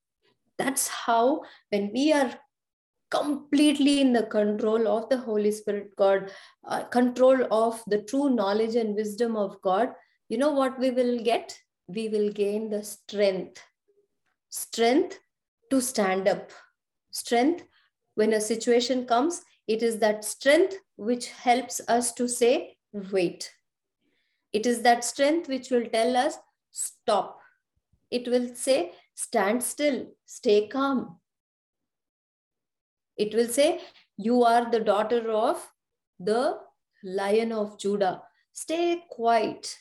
[0.57, 2.33] That's how, when we are
[3.11, 6.31] completely in the control of the Holy Spirit, God,
[6.67, 9.91] uh, control of the true knowledge and wisdom of God,
[10.29, 11.59] you know what we will get?
[11.87, 13.63] We will gain the strength.
[14.51, 15.19] Strength
[15.71, 16.51] to stand up.
[17.11, 17.65] Strength
[18.15, 22.77] when a situation comes, it is that strength which helps us to say,
[23.13, 23.51] wait.
[24.53, 26.37] It is that strength which will tell us,
[26.73, 27.41] stop.
[28.11, 31.19] It will say, stand still, stay calm,
[33.19, 33.81] it will say,
[34.17, 35.67] You are the daughter of
[36.19, 36.59] the
[37.03, 38.23] lion of Judah.
[38.53, 39.77] Stay quiet.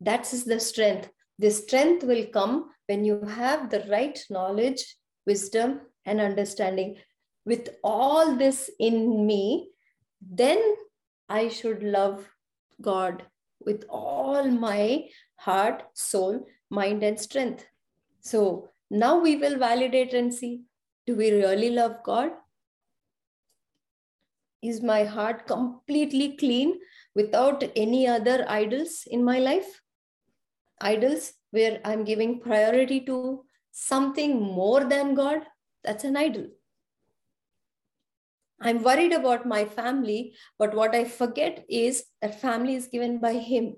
[0.00, 1.10] That is the strength.
[1.38, 6.96] The strength will come when you have the right knowledge, wisdom, and understanding.
[7.44, 9.70] With all this in me,
[10.20, 10.60] then
[11.28, 12.28] I should love
[12.80, 13.24] God
[13.64, 17.66] with all my heart, soul, mind, and strength.
[18.20, 20.64] So Now we will validate and see
[21.06, 22.30] do we really love God?
[24.62, 26.78] Is my heart completely clean
[27.14, 29.82] without any other idols in my life?
[30.80, 35.42] Idols where I'm giving priority to something more than God?
[35.82, 36.46] That's an idol.
[38.60, 43.34] I'm worried about my family, but what I forget is that family is given by
[43.34, 43.76] Him.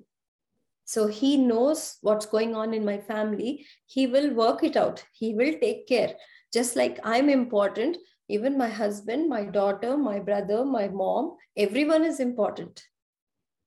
[0.85, 3.67] So He knows what's going on in my family.
[3.87, 6.15] He will work it out, He will take care.
[6.55, 7.97] Just like I'm important,
[8.29, 12.85] even my husband, my daughter, my brother, my mom, everyone is important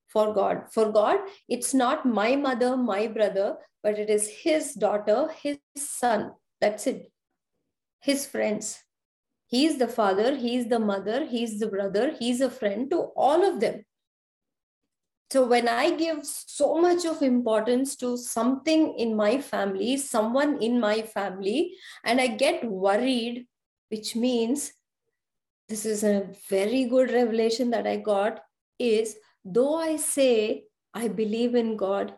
[0.08, 0.64] for God.
[0.72, 1.20] For God,
[1.50, 6.32] it's not my mother, my brother, but it is His daughter, His son.
[6.62, 7.12] That's it.
[8.00, 8.80] His friends.
[9.48, 13.62] He's the father, he's the mother, he's the brother, he's a friend to all of
[13.62, 13.86] them.
[15.30, 20.80] So when I give so much of importance to something in my family, someone in
[20.80, 21.76] my family,
[22.06, 23.46] and I get worried,
[23.90, 24.72] which means
[25.68, 28.40] this is a very good revelation that I got,
[28.80, 30.64] is though I say
[30.94, 32.14] I believe in God,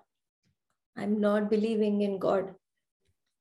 [0.95, 2.53] I'm not believing in God.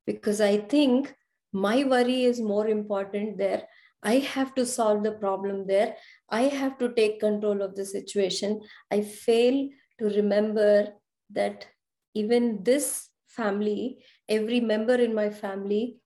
[0.07, 1.15] Because I think
[1.53, 3.65] my worry is more important there
[4.03, 5.97] I have to solve the problem there.
[6.29, 8.61] I have to take control of the situation.
[8.91, 9.69] I fail
[9.99, 10.89] to remember
[11.31, 11.67] that
[12.15, 15.97] even this family, every member in my family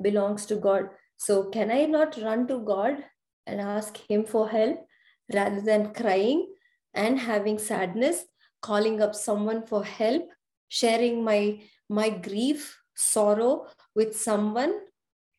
[0.00, 0.88] belongs to God.
[1.16, 3.04] So, can I not run to God
[3.46, 4.86] and ask Him for help
[5.32, 6.52] rather than crying
[6.94, 8.24] and having sadness,
[8.60, 10.28] calling up someone for help,
[10.68, 14.80] sharing my, my grief, sorrow with someone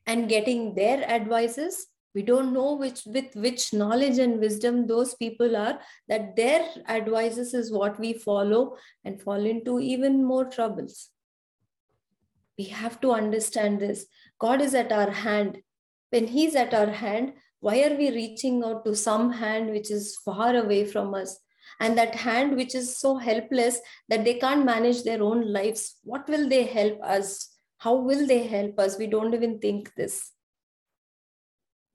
[0.06, 1.88] and getting their advices?
[2.16, 7.54] We don't know which with which knowledge and wisdom those people are that their advices
[7.54, 11.10] is what we follow and fall into even more troubles.
[12.58, 14.06] We have to understand this.
[14.38, 15.62] God is at our hand.
[16.12, 20.18] When he's at our hand why are we reaching out to some hand which is
[20.18, 21.40] far away from us?
[21.80, 26.28] And that hand which is so helpless that they can't manage their own lives what
[26.30, 27.50] will they help us?
[27.80, 28.98] How will they help us?
[29.00, 30.34] We don't even think this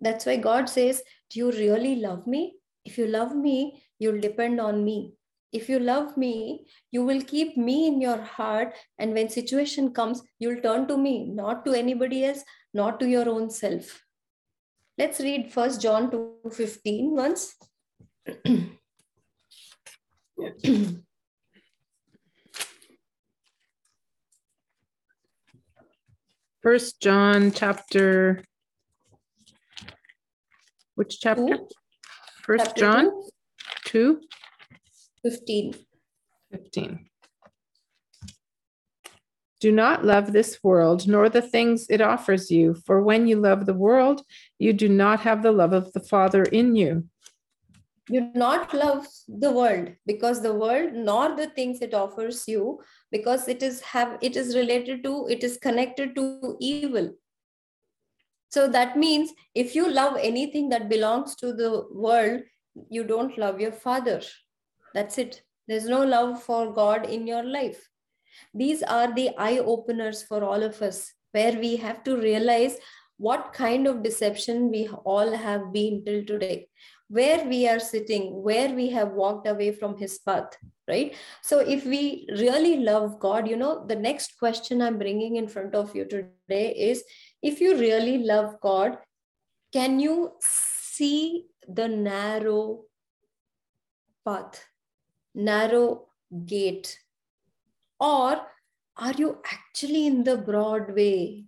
[0.00, 2.54] that's why God says, Do you really love me?
[2.84, 5.14] If you love me, you'll depend on me.
[5.52, 8.74] If you love me, you will keep me in your heart.
[8.98, 12.44] And when situation comes, you'll turn to me, not to anybody else,
[12.74, 14.02] not to your own self.
[14.98, 17.54] Let's read First John 2 15 once.
[26.62, 28.42] First John chapter
[30.98, 31.56] which chapter?
[31.56, 31.68] Two.
[32.42, 33.22] First chapter John
[33.84, 34.20] two.
[35.22, 35.74] 15.
[36.50, 37.06] 15.
[39.60, 43.66] Do not love this world, nor the things it offers you, for when you love
[43.66, 44.22] the world,
[44.58, 47.04] you do not have the love of the Father in you.
[48.08, 52.80] You not love the world because the world nor the things it offers you
[53.12, 57.12] because it is have it is related to it is connected to evil
[58.50, 62.42] so that means if you love anything that belongs to the world,
[62.90, 64.22] you don't love your father.
[64.94, 65.42] That's it.
[65.66, 67.88] There's no love for God in your life.
[68.54, 72.78] These are the eye openers for all of us, where we have to realize
[73.18, 76.68] what kind of deception we all have been till today,
[77.08, 81.14] where we are sitting, where we have walked away from his path, right?
[81.42, 85.74] So, if we really love God, you know, the next question I'm bringing in front
[85.74, 87.02] of you today is
[87.42, 88.98] if you really love God,
[89.72, 92.84] can you see the narrow
[94.24, 94.64] path,
[95.34, 96.06] narrow
[96.46, 96.98] gate?
[98.00, 98.40] Or
[98.96, 101.44] are you actually in the broad way?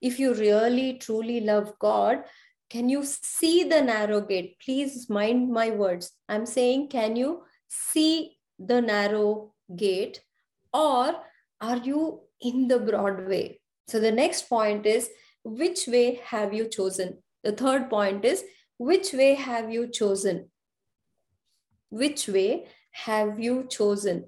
[0.00, 2.24] If you really truly love God,
[2.70, 4.56] can you see the narrow gate?
[4.64, 6.12] Please mind my words.
[6.28, 10.20] I'm saying, can you see the narrow gate?
[10.72, 11.14] Or
[11.60, 13.60] are you in the broad way?
[13.88, 15.10] So the next point is
[15.44, 17.18] which way have you chosen?
[17.42, 18.44] The third point is
[18.78, 20.50] which way have you chosen?
[21.90, 24.26] Which way have you chosen?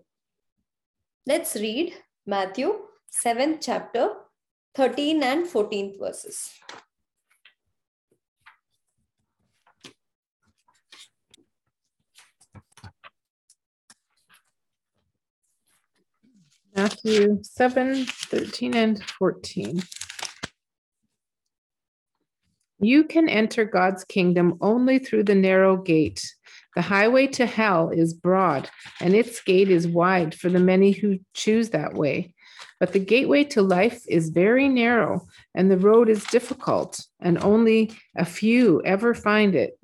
[1.26, 1.94] Let's read
[2.26, 2.72] Matthew
[3.24, 4.10] 7th chapter
[4.74, 6.50] 13 and 14th verses.
[16.76, 19.82] Matthew 7, 13 and 14.
[22.80, 26.22] You can enter God's kingdom only through the narrow gate.
[26.74, 28.68] The highway to hell is broad,
[29.00, 32.34] and its gate is wide for the many who choose that way.
[32.78, 35.22] But the gateway to life is very narrow,
[35.54, 39.78] and the road is difficult, and only a few ever find it.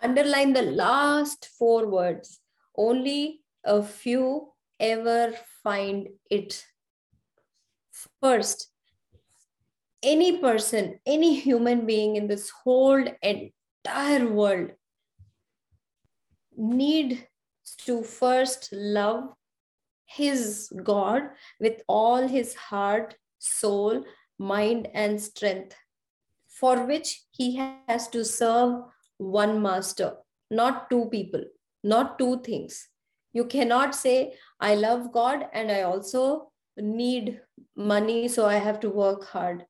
[0.00, 2.40] Underline the last four words.
[2.74, 6.64] Only a few ever find it.
[8.20, 8.70] First,
[10.02, 14.70] any person, any human being in this whole entire world
[16.56, 17.20] needs
[17.78, 19.34] to first love
[20.06, 21.22] his God
[21.60, 24.04] with all his heart, soul,
[24.38, 25.74] mind, and strength,
[26.48, 28.84] for which he has to serve
[29.18, 30.14] one master,
[30.50, 31.44] not two people,
[31.84, 32.88] not two things.
[33.38, 37.40] You cannot say, I love God and I also need
[37.76, 39.64] money, so I have to work hard.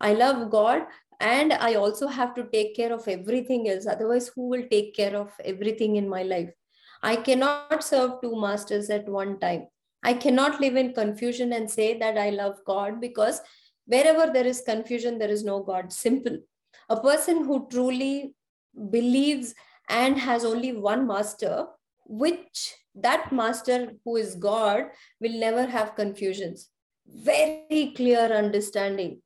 [0.00, 0.82] I love God
[1.20, 3.86] and I also have to take care of everything else.
[3.86, 6.50] Otherwise, who will take care of everything in my life?
[7.02, 9.68] I cannot serve two masters at one time.
[10.02, 13.40] I cannot live in confusion and say that I love God because
[13.86, 15.92] wherever there is confusion, there is no God.
[15.92, 16.38] Simple.
[16.90, 18.34] A person who truly
[18.90, 19.54] believes
[19.88, 21.66] and has only one master,
[22.06, 24.86] which that master who is God
[25.20, 26.68] will never have confusions.
[27.06, 29.20] Very clear understanding.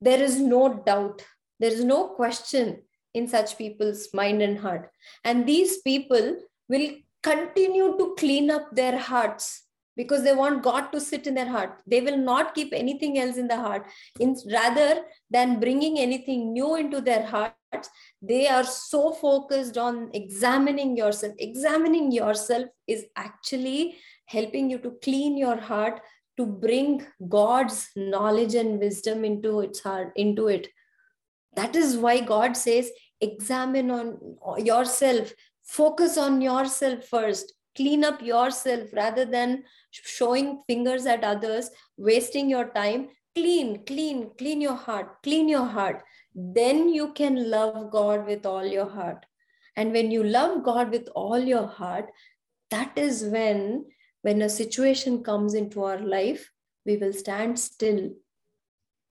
[0.00, 1.24] There is no doubt.
[1.58, 2.82] There is no question
[3.14, 4.90] in such people's mind and heart.
[5.24, 6.36] And these people
[6.68, 6.90] will
[7.22, 9.61] continue to clean up their hearts
[9.96, 11.82] because they want God to sit in their heart.
[11.86, 13.86] They will not keep anything else in the heart.
[14.20, 17.90] In, rather than bringing anything new into their hearts,
[18.20, 21.34] they are so focused on examining yourself.
[21.38, 26.00] Examining yourself is actually helping you to clean your heart
[26.38, 30.68] to bring God's knowledge and wisdom into its heart, into it.
[31.54, 32.90] That is why God says,
[33.20, 35.32] examine on yourself,
[35.62, 42.70] focus on yourself first, clean up yourself rather than showing fingers at others, wasting your
[42.70, 43.08] time.
[43.34, 46.02] Clean, clean, clean your heart, clean your heart.
[46.34, 49.24] Then you can love God with all your heart.
[49.74, 52.10] And when you love God with all your heart,
[52.70, 53.86] that is when,
[54.20, 56.50] when a situation comes into our life,
[56.84, 58.10] we will stand still.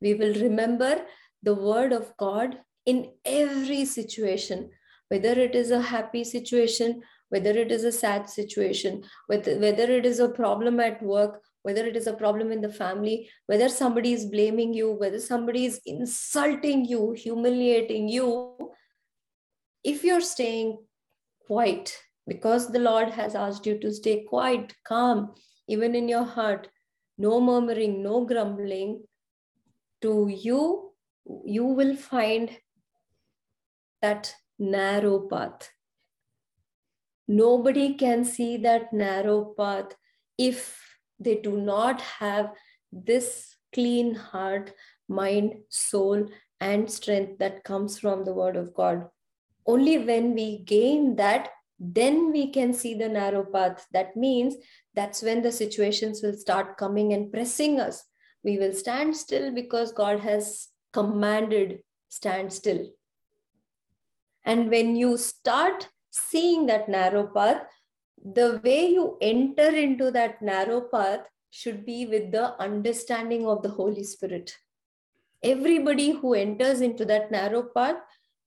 [0.02, 1.06] We will remember
[1.42, 4.70] the word of God in every situation,
[5.10, 7.02] whether it is a happy situation
[7.32, 11.86] whether it is a sad situation, whether, whether it is a problem at work, whether
[11.86, 15.80] it is a problem in the family, whether somebody is blaming you, whether somebody is
[15.86, 18.74] insulting you, humiliating you,
[19.82, 20.78] if you're staying
[21.48, 25.34] quiet, because the Lord has asked you to stay quiet, calm,
[25.70, 26.68] even in your heart,
[27.18, 29.04] no murmuring, no grumbling,
[30.02, 30.92] to you,
[31.46, 32.58] you will find
[34.02, 35.70] that narrow path
[37.32, 39.96] Nobody can see that narrow path
[40.38, 42.52] if they do not have
[42.92, 44.74] this clean heart,
[45.08, 46.28] mind, soul,
[46.60, 49.08] and strength that comes from the word of God.
[49.66, 51.48] Only when we gain that,
[51.80, 53.88] then we can see the narrow path.
[53.94, 54.58] That means
[54.94, 58.04] that's when the situations will start coming and pressing us.
[58.44, 61.80] We will stand still because God has commanded
[62.10, 62.88] stand still.
[64.44, 67.64] And when you start seeing that narrow path,
[68.24, 73.70] the way you enter into that narrow path should be with the understanding of the
[73.70, 74.56] Holy Spirit.
[75.44, 77.98] Everybody who enters into that narrow path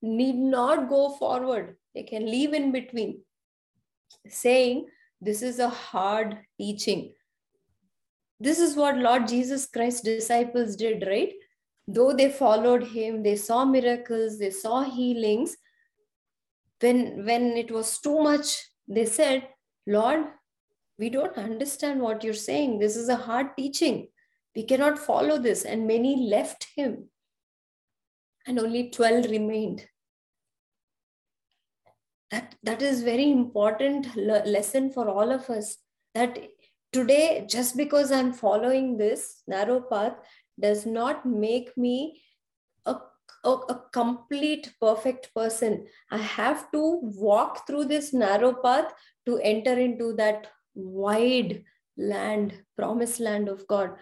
[0.00, 3.22] need not go forward, they can leave in between,
[4.28, 4.86] saying,
[5.20, 7.12] This is a hard teaching.
[8.38, 11.32] This is what Lord Jesus Christ's disciples did, right?
[11.86, 15.56] Though they followed him, they saw miracles, they saw healings,
[16.84, 18.54] when when it was too much
[18.96, 19.48] they said
[19.96, 20.24] lord
[20.98, 22.78] we don't understand what you're saying.
[22.78, 24.08] This is a hard teaching.
[24.54, 25.64] We cannot follow this.
[25.64, 27.08] And many left him
[28.46, 29.86] and only 12 remained.
[32.30, 35.76] That that is very important lesson for all of us
[36.14, 36.38] that
[36.92, 40.14] today just because i'm following this narrow path
[40.58, 42.22] does not make me
[43.44, 45.86] a a, complete perfect person.
[46.10, 48.92] I have to walk through this narrow path
[49.26, 51.64] to enter into that wide
[51.96, 53.96] land, promised land of God.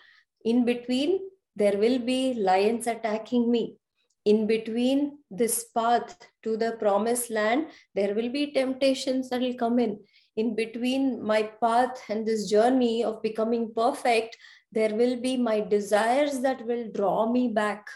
[0.45, 1.21] In between,
[1.57, 3.77] there will be lions attacking me.
[4.25, 9.79] In between this path to the promised land, there will be temptations that will come
[9.79, 9.99] in.
[10.37, 14.37] In between my path and this journey of becoming perfect,
[14.71, 17.87] there will be my desires that will draw me back.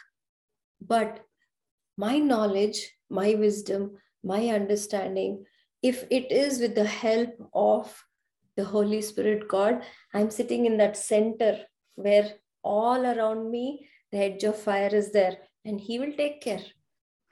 [0.80, 1.20] But
[1.96, 5.44] my knowledge, my wisdom, my understanding,
[5.82, 8.04] if it is with the help of
[8.56, 9.82] the Holy Spirit God,
[10.14, 11.58] I'm sitting in that center
[11.94, 12.32] where
[12.62, 16.64] all around me, the edge of fire is there, and He will take care.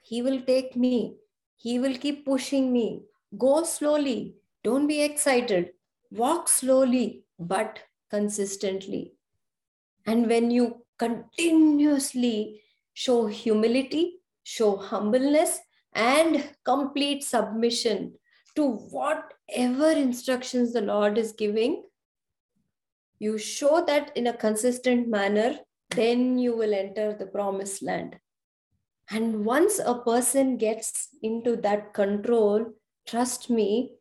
[0.01, 1.15] He will take me.
[1.57, 3.01] He will keep pushing me.
[3.37, 4.35] Go slowly.
[4.63, 5.71] Don't be excited.
[6.11, 9.13] Walk slowly, but consistently.
[10.05, 12.61] And when you continuously
[12.93, 15.59] show humility, show humbleness,
[15.93, 18.13] and complete submission
[18.55, 21.83] to whatever instructions the Lord is giving,
[23.19, 25.57] you show that in a consistent manner,
[25.89, 28.17] then you will enter the promised land.
[29.09, 32.73] And once a person gets into that control,
[33.07, 33.93] trust me,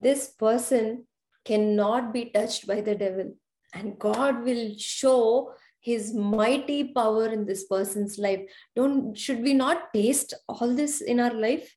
[0.00, 1.06] this person
[1.44, 3.34] cannot be touched by the devil.
[3.72, 8.40] And God will show his mighty power in this person's life.
[8.76, 11.74] Don't should we not taste all this in our life?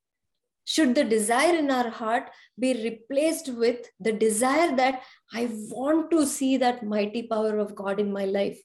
[0.66, 5.01] Should the desire in our heart be replaced with the desire that
[5.34, 8.62] I want to see that mighty power of God in my life,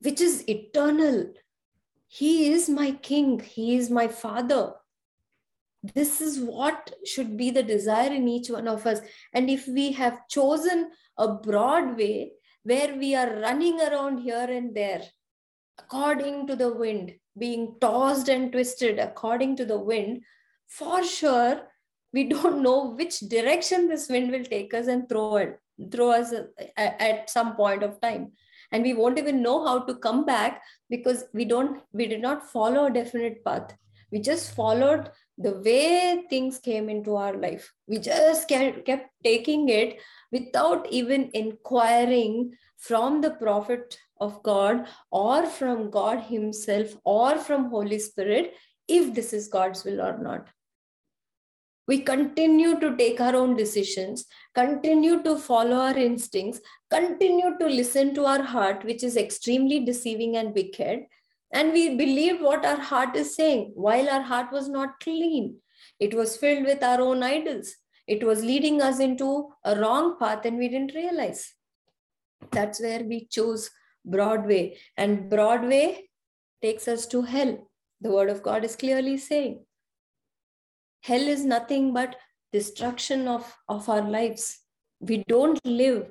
[0.00, 1.32] which is eternal?
[2.08, 4.74] He is my king, He is my father.
[5.94, 9.00] This is what should be the desire in each one of us.
[9.32, 12.32] And if we have chosen a broad way
[12.64, 15.02] where we are running around here and there,
[15.78, 20.22] according to the wind, being tossed and twisted according to the wind,
[20.68, 21.62] for sure
[22.12, 25.58] we don't know which direction this wind will take us and throw it
[25.90, 26.32] throw us
[26.76, 28.32] at some point of time.
[28.70, 32.50] And we won't even know how to come back because we don't we did not
[32.50, 33.74] follow a definite path.
[34.10, 39.98] We just followed the way things came into our life we just kept taking it
[40.30, 47.98] without even inquiring from the prophet of god or from god himself or from holy
[47.98, 48.54] spirit
[48.88, 50.48] if this is god's will or not
[51.88, 56.60] we continue to take our own decisions, continue to follow our instincts,
[56.90, 61.06] continue to listen to our heart, which is extremely deceiving and wicked.
[61.52, 65.56] And we believe what our heart is saying, while our heart was not clean.
[66.00, 67.74] It was filled with our own idols.
[68.06, 71.52] It was leading us into a wrong path, and we didn't realize.
[72.50, 73.70] That's where we chose
[74.04, 74.78] Broadway.
[74.96, 76.08] And Broadway
[76.62, 77.68] takes us to hell.
[78.00, 79.60] The word of God is clearly saying
[81.02, 82.16] hell is nothing but
[82.52, 84.60] destruction of, of our lives.
[85.00, 86.10] We don't live.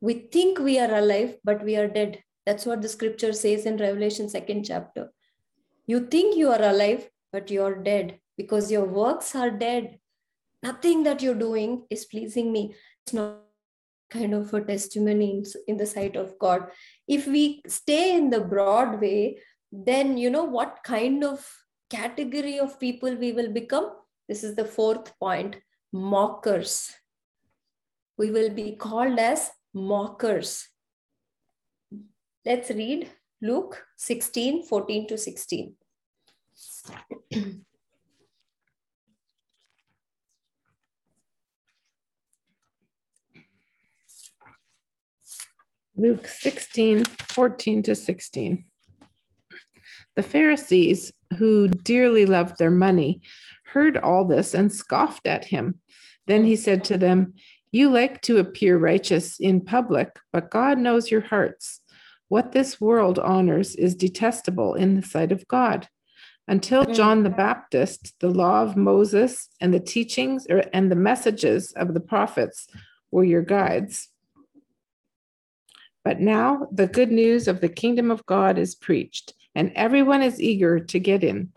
[0.00, 2.22] We think we are alive, but we are dead.
[2.48, 5.10] That's what the scripture says in Revelation, second chapter.
[5.86, 9.98] You think you are alive, but you're dead because your works are dead.
[10.62, 12.74] Nothing that you're doing is pleasing me.
[13.04, 13.42] It's not
[14.08, 16.68] kind of a testimony in the sight of God.
[17.06, 21.46] If we stay in the broad way, then you know what kind of
[21.90, 23.90] category of people we will become?
[24.26, 25.58] This is the fourth point
[25.92, 26.94] mockers.
[28.16, 30.66] We will be called as mockers.
[32.48, 33.10] Let's read
[33.42, 35.74] Luke 16 14 to 16.
[45.94, 48.64] Luke 16, 14 to 16.
[50.16, 53.20] The Pharisees, who dearly loved their money,
[53.66, 55.80] heard all this and scoffed at him.
[56.26, 57.34] Then he said to them,
[57.72, 61.82] You like to appear righteous in public, but God knows your hearts.
[62.28, 65.88] What this world honors is detestable in the sight of God.
[66.46, 66.94] Until mm.
[66.94, 71.94] John the Baptist, the law of Moses and the teachings er, and the messages of
[71.94, 72.68] the prophets
[73.10, 74.08] were your guides.
[76.04, 80.40] But now the good news of the kingdom of God is preached, and everyone is
[80.40, 81.52] eager to get in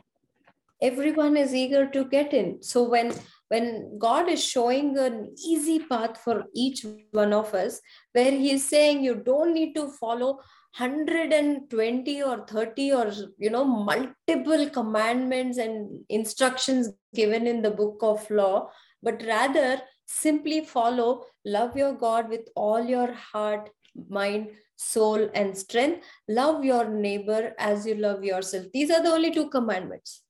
[0.82, 3.14] everyone is eager to get in so when
[3.50, 7.80] when god is showing an easy path for each one of us
[8.14, 10.40] where he is saying you don't need to follow
[10.78, 18.30] 120 or 30 or you know multiple commandments and instructions given in the book of
[18.30, 18.70] law
[19.04, 23.70] but rather simply follow love your god with all your heart
[24.10, 24.48] mind
[24.82, 26.04] soul and strength.
[26.28, 28.66] Love your neighbor as you love yourself.
[28.74, 30.24] These are the only two commandments.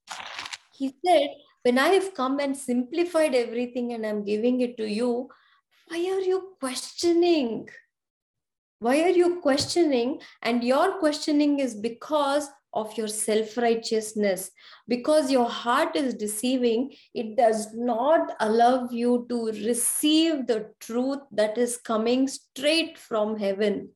[0.73, 1.29] He said,
[1.63, 5.29] When I have come and simplified everything and I'm giving it to you,
[5.87, 7.69] why are you questioning?
[8.81, 10.21] Why are you questioning?
[10.41, 14.49] And your questioning is because of your self righteousness.
[14.87, 21.59] Because your heart is deceiving, it does not allow you to receive the truth that
[21.59, 23.89] is coming straight from heaven.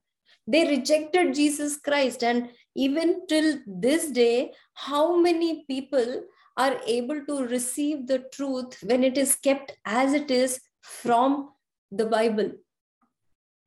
[0.45, 2.23] They rejected Jesus Christ.
[2.23, 6.21] And even till this day, how many people
[6.57, 11.49] are able to receive the truth when it is kept as it is from
[11.91, 12.51] the Bible.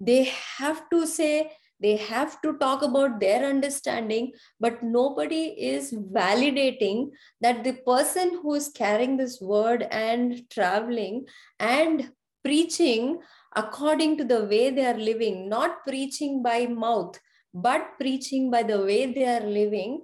[0.01, 7.11] They have to say, they have to talk about their understanding but nobody is validating
[7.41, 11.27] that the person who is carrying this word and traveling
[11.61, 12.11] and
[12.45, 13.19] preaching
[13.57, 17.19] according to the way they are living not preaching by mouth
[17.55, 20.03] but preaching by the way they are living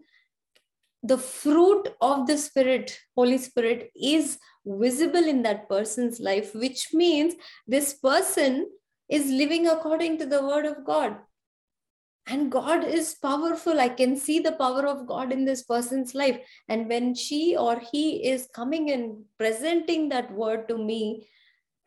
[1.03, 7.35] the fruit of the spirit holy spirit is visible in that person's life which means
[7.67, 8.67] this person
[9.09, 11.17] is living according to the word of god.
[12.27, 13.79] And god is powerful.
[13.79, 16.39] I can see the power of god in this person's life.
[16.69, 21.29] And when she or he is coming and presenting that word to me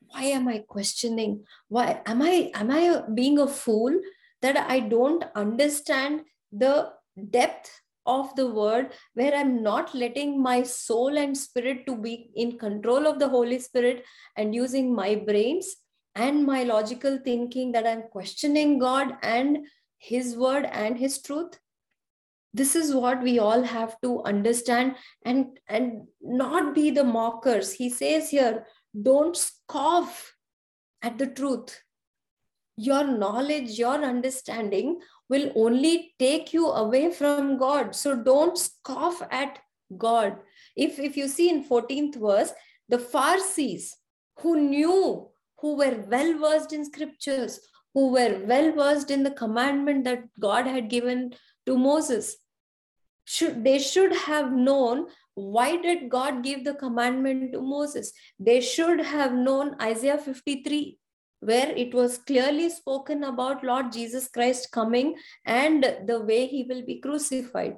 [0.10, 1.44] why am i questioning?
[1.68, 3.94] Why am i am i being a fool
[4.42, 6.92] that i don't understand the
[7.30, 12.58] depth of the word where i'm not letting my soul and spirit to be in
[12.58, 14.06] control of the holy spirit
[14.38, 15.76] and using my brains
[16.26, 19.60] and my logical thinking that i'm questioning god and
[20.10, 21.60] his word and his truth
[22.58, 24.96] this is what we all have to understand
[25.26, 27.74] and and not be the mockers.
[27.74, 28.66] He says here
[29.10, 30.34] don't scoff
[31.02, 31.80] at the truth.
[32.78, 35.00] Your knowledge your understanding
[35.30, 37.96] will only take you away from god.
[37.96, 39.60] So don't scoff at
[39.98, 40.38] god.
[40.76, 42.54] If if you see in 14th verse
[42.90, 43.96] the pharisees
[44.40, 45.30] who knew
[45.60, 47.60] who were well versed in scriptures
[47.94, 51.34] who were well versed in the commandment that God had given
[51.66, 52.38] to Moses.
[53.26, 58.12] Should, they should have known why did God give the commandment to Moses?
[58.40, 60.98] They should have known Isaiah 53,
[61.40, 66.86] where it was clearly spoken about Lord Jesus Christ coming and the way he will
[66.86, 67.78] be crucified.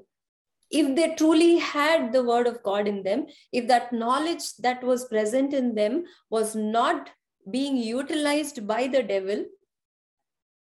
[0.69, 5.05] If they truly had the word of God in them, if that knowledge that was
[5.05, 7.09] present in them was not
[7.51, 9.45] being utilized by the devil,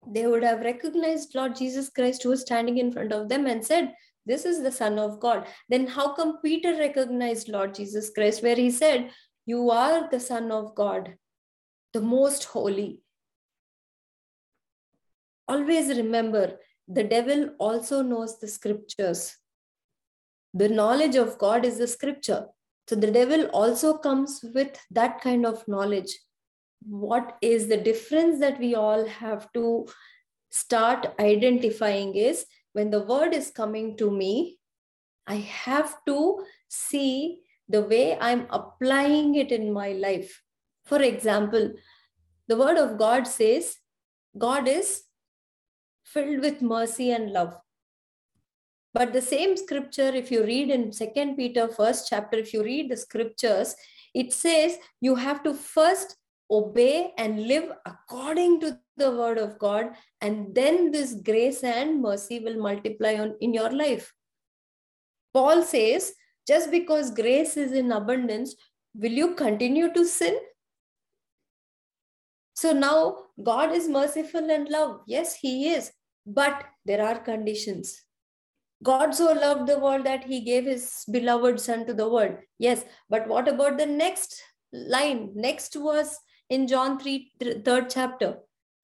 [0.05, 3.65] they would have recognized Lord Jesus Christ who was standing in front of them and
[3.65, 3.93] said,
[4.25, 5.47] This is the Son of God.
[5.69, 9.11] Then how come Peter recognized Lord Jesus Christ, where he said,
[9.45, 11.15] You are the Son of God,
[11.93, 13.01] the most holy?
[15.47, 19.35] Always remember, the devil also knows the scriptures.
[20.53, 22.47] The knowledge of God is the scripture.
[22.87, 26.17] So the devil also comes with that kind of knowledge
[26.85, 29.87] what is the difference that we all have to
[30.49, 34.59] start identifying is when the word is coming to me,
[35.25, 40.41] I have to see the way I'm applying it in my life.
[40.85, 41.73] For example,
[42.47, 43.77] the word of God says,
[44.37, 45.03] God is
[46.05, 47.57] filled with mercy and love.
[48.93, 52.89] But the same scripture, if you read in Second Peter, first chapter, if you read
[52.89, 53.75] the scriptures,
[54.13, 56.15] it says you have to first
[56.49, 59.91] obey and live according to the word of God,
[60.21, 64.13] and then this grace and mercy will multiply on, in your life.
[65.33, 66.13] Paul says,
[66.47, 68.55] just because grace is in abundance,
[68.95, 70.37] will you continue to sin?
[72.55, 75.01] So now God is merciful and love.
[75.05, 75.91] Yes, He is.
[76.25, 78.01] But there are conditions.
[78.83, 82.37] God so loved the world that He gave His beloved Son to the world.
[82.57, 84.41] Yes, but what about the next
[84.73, 85.31] line?
[85.35, 86.17] Next verse
[86.49, 87.31] in John 3,
[87.63, 88.39] third chapter.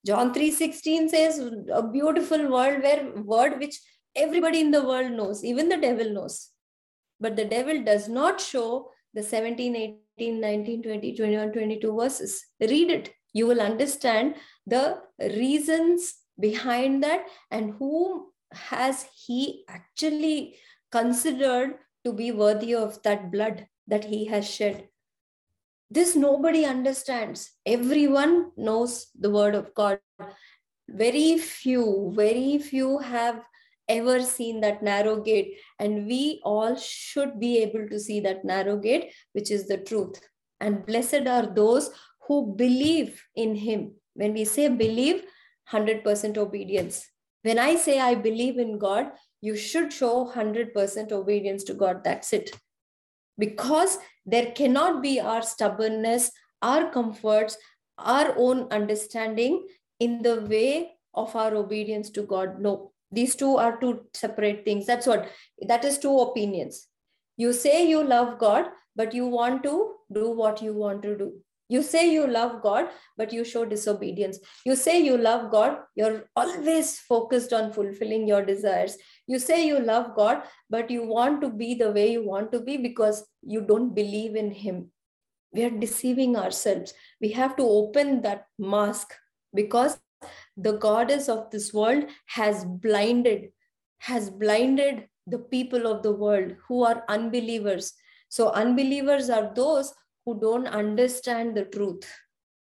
[0.05, 1.39] John 3:16 says
[1.71, 3.79] a beautiful world where word which
[4.15, 6.49] everybody in the world knows, even the devil knows.
[7.19, 9.75] But the devil does not show the 17,
[10.17, 12.45] 18, 19, 20, 21, 22 verses.
[12.59, 13.13] Read it.
[13.31, 14.35] You will understand
[14.67, 20.57] the reasons behind that and whom has he actually
[20.91, 24.87] considered to be worthy of that blood that he has shed
[25.93, 27.51] this nobody understands.
[27.65, 29.99] Everyone knows the word of God.
[30.89, 33.43] Very few, very few have
[33.87, 35.59] ever seen that narrow gate.
[35.79, 40.19] And we all should be able to see that narrow gate, which is the truth.
[40.59, 41.91] And blessed are those
[42.27, 43.91] who believe in him.
[44.15, 45.23] When we say believe,
[45.71, 47.07] 100% obedience.
[47.43, 52.03] When I say I believe in God, you should show 100% obedience to God.
[52.03, 52.51] That's it
[53.37, 56.31] because there cannot be our stubbornness,
[56.61, 57.57] our comforts,
[57.97, 59.67] our own understanding
[59.99, 62.59] in the way of our obedience to God.
[62.59, 64.85] No, these two are two separate things.
[64.85, 65.29] That's what,
[65.67, 66.87] that is two opinions.
[67.37, 68.65] You say you love God,
[68.95, 71.33] but you want to do what you want to do.
[71.69, 74.39] You say you love God, but you show disobedience.
[74.65, 78.97] You say you love God, you're always focused on fulfilling your desires.
[79.27, 82.59] You say you love God, but you want to be the way you want to
[82.59, 84.91] be because you don't believe in Him.
[85.53, 86.93] We are deceiving ourselves.
[87.21, 89.13] We have to open that mask
[89.53, 89.97] because
[90.57, 93.51] the goddess of this world has blinded
[93.99, 97.93] has blinded the people of the world who are unbelievers
[98.29, 99.93] so unbelievers are those
[100.25, 102.09] who don't understand the truth.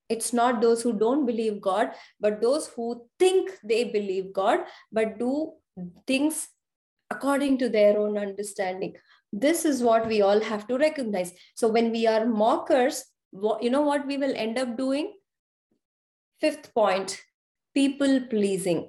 [0.09, 4.59] It's not those who don't believe god but those who think they believe god
[4.91, 5.53] but do
[6.05, 6.47] things
[7.09, 8.95] according to their own understanding.
[9.33, 11.33] This is what we all have to recognize.
[11.55, 13.03] So when we are mockers
[13.61, 15.13] you know what we will end up doing?
[16.39, 17.19] Fifth point
[17.73, 18.87] people pleasing.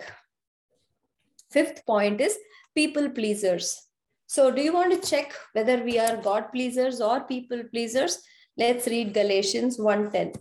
[1.51, 2.39] Fifth point is
[2.75, 3.83] people pleasers.
[4.29, 8.19] So do you want to check whether we are god pleasers or people pleasers
[8.57, 10.35] let's read galatians 1:10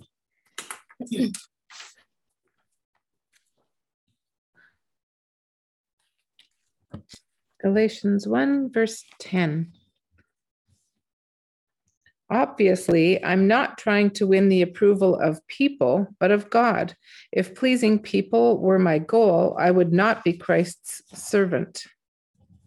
[7.66, 9.72] Galatians 1, verse 10.
[12.30, 16.95] Obviously, I'm not trying to win the approval of people, but of God.
[17.32, 21.84] If pleasing people were my goal, I would not be Christ's servant.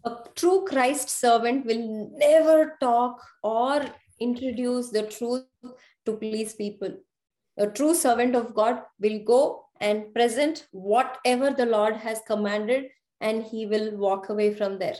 [0.03, 3.85] A true Christ servant will never talk or
[4.19, 5.45] introduce the truth
[6.05, 6.93] to please people.
[7.57, 12.85] A true servant of God will go and present whatever the Lord has commanded,
[13.21, 14.95] and he will walk away from there.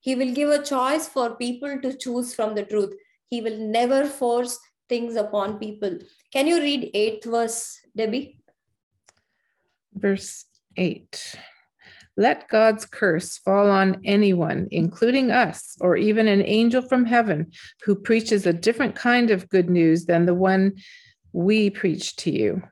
[0.00, 2.94] He will give a choice for people to choose from the truth.
[3.30, 5.98] He will never force things upon people.
[6.32, 8.38] Can you read 8th verse, Debbie?
[9.94, 10.44] Verse
[10.76, 11.36] 8.
[12.16, 17.50] Let God's curse fall on anyone, including us, or even an angel from heaven
[17.82, 20.74] who preaches a different kind of good news than the one
[21.32, 22.62] we preach to you.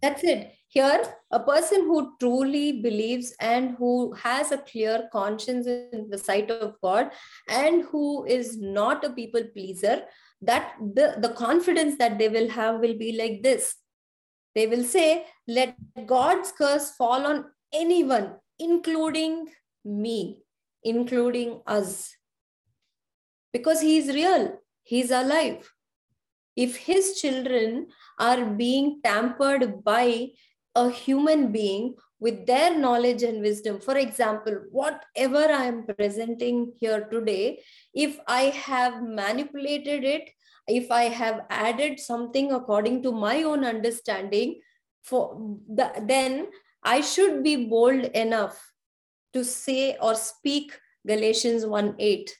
[0.00, 0.54] That's it.
[0.68, 1.02] Here,
[1.32, 6.76] a person who truly believes and who has a clear conscience in the sight of
[6.80, 7.10] God
[7.48, 10.02] and who is not a people pleaser,
[10.42, 13.74] that the, the confidence that they will have will be like this.
[14.54, 15.74] They will say, Let
[16.06, 19.48] God's curse fall on anyone, including
[19.84, 20.42] me,
[20.84, 22.14] including us.
[23.52, 25.68] Because He is real, He's alive
[26.56, 27.88] if his children
[28.18, 30.28] are being tampered by
[30.74, 37.00] a human being with their knowledge and wisdom for example whatever i am presenting here
[37.12, 37.60] today
[37.94, 40.30] if i have manipulated it
[40.68, 44.60] if i have added something according to my own understanding
[45.02, 45.22] for
[45.78, 46.46] the, then
[46.82, 48.72] i should be bold enough
[49.32, 52.36] to say or speak galatians 1 8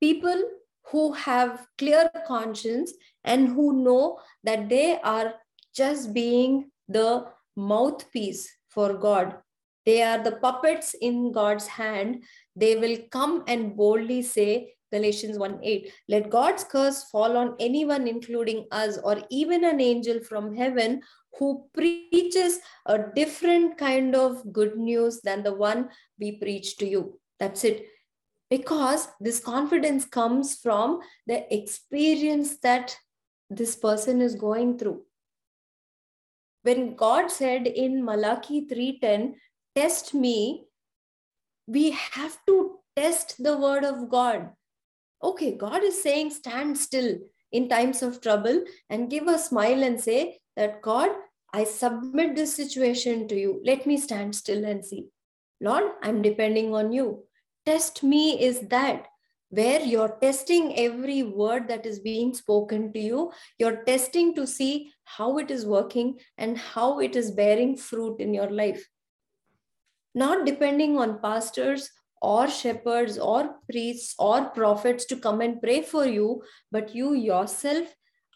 [0.00, 0.42] people
[0.90, 2.92] who have clear conscience
[3.24, 5.34] and who know that they are
[5.74, 7.24] just being the
[7.56, 9.36] mouthpiece for God.
[9.86, 12.24] They are the puppets in God's hand.
[12.54, 18.06] They will come and boldly say, Galatians 1 8, let God's curse fall on anyone,
[18.06, 21.00] including us, or even an angel from heaven
[21.38, 25.88] who preaches a different kind of good news than the one
[26.18, 27.18] we preach to you.
[27.40, 27.86] That's it.
[28.50, 32.96] Because this confidence comes from the experience that
[33.48, 35.02] this person is going through.
[36.62, 39.34] When god said in malachi 3:10
[39.74, 40.66] test me
[41.66, 44.50] we have to test the word of god
[45.22, 47.16] okay god is saying stand still
[47.52, 51.10] in times of trouble and give a smile and say that god
[51.52, 53.60] i submit this situation to you.
[53.62, 55.08] Let me stand still and see.
[55.60, 57.24] Lord i'm depending on you.
[57.66, 59.06] Test me is that
[59.50, 63.32] where you're testing every word that is being spoken to you.
[63.58, 68.32] You're testing to see how it is working and how it is bearing fruit in
[68.32, 68.88] your life.
[70.14, 71.90] Not depending on pastors
[72.22, 77.94] or shepherds or priests or prophets to come and pray for you but you yourself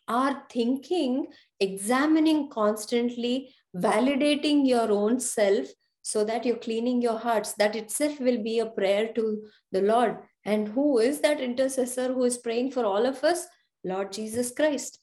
[0.09, 1.26] are thinking
[1.61, 5.68] examining constantly validating your own self
[6.03, 7.55] so that you're cleaning your hearts.
[7.55, 10.18] That itself will be a prayer to the Lord.
[10.45, 13.47] And who is that intercessor who is praying for all of us?
[13.82, 15.01] Lord Jesus Christ.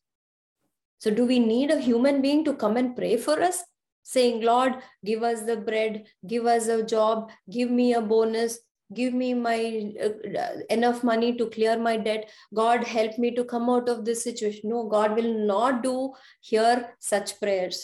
[0.99, 3.61] So, do we need a human being to come and pray for us?
[4.03, 8.59] Saying, Lord, give us the bread, give us a job, give me a bonus,
[8.93, 13.69] give me my uh, enough money to clear my debt god help me to come
[13.69, 17.83] out of this situation no god will not do hear such prayers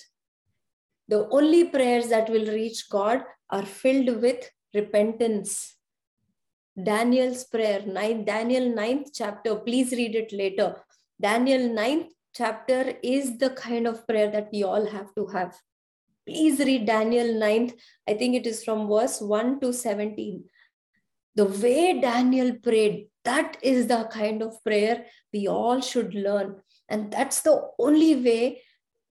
[1.10, 5.76] the only prayers that will reach God are filled with repentance.
[6.82, 10.76] Daniel's prayer, ninth, Daniel 9th chapter, please read it later.
[11.20, 15.58] Daniel 9th chapter is the kind of prayer that we all have to have.
[16.28, 17.74] Please read Daniel 9th.
[18.08, 20.44] I think it is from verse 1 to 17.
[21.40, 26.58] The way Daniel prayed, that is the kind of prayer we all should learn.
[26.90, 28.62] And that's the only way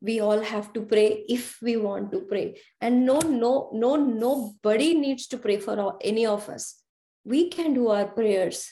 [0.03, 2.61] we all have to pray if we want to pray.
[2.83, 6.83] And no no no nobody needs to pray for any of us.
[7.25, 8.71] We can do our prayers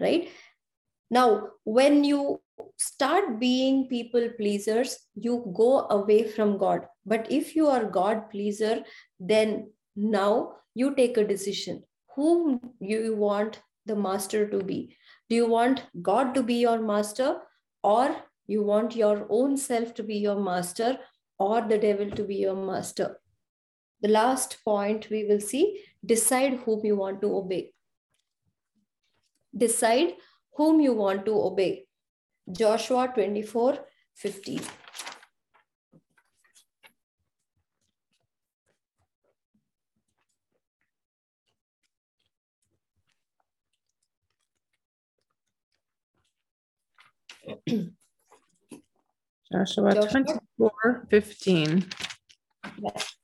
[0.00, 0.28] right?
[1.08, 2.40] Now when you
[2.76, 6.86] start being people pleasers you go away from god.
[7.04, 8.82] But if you are god pleaser
[9.20, 11.84] then now you take a decision
[12.16, 14.78] whom you want the master to be
[15.28, 17.28] do you want god to be your master
[17.82, 20.98] or you want your own self to be your master
[21.38, 23.08] or the devil to be your master
[24.02, 25.64] the last point we will see
[26.14, 27.62] decide whom you want to obey
[29.56, 30.14] decide
[30.56, 31.84] whom you want to obey.
[32.50, 33.78] Joshua 24
[34.14, 34.60] 15.
[49.52, 51.86] Joshua, Joshua 24 15.
[52.82, 53.16] Yes.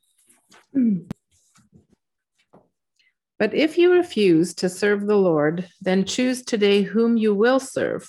[3.42, 8.08] But if you refuse to serve the Lord, then choose today whom you will serve.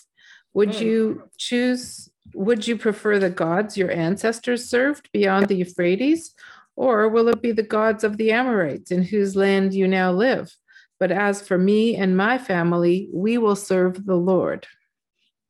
[0.53, 0.81] Would mm.
[0.81, 6.35] you choose, would you prefer the gods your ancestors served beyond the Euphrates?
[6.75, 10.55] Or will it be the gods of the Amorites in whose land you now live?
[10.99, 14.67] But as for me and my family, we will serve the Lord.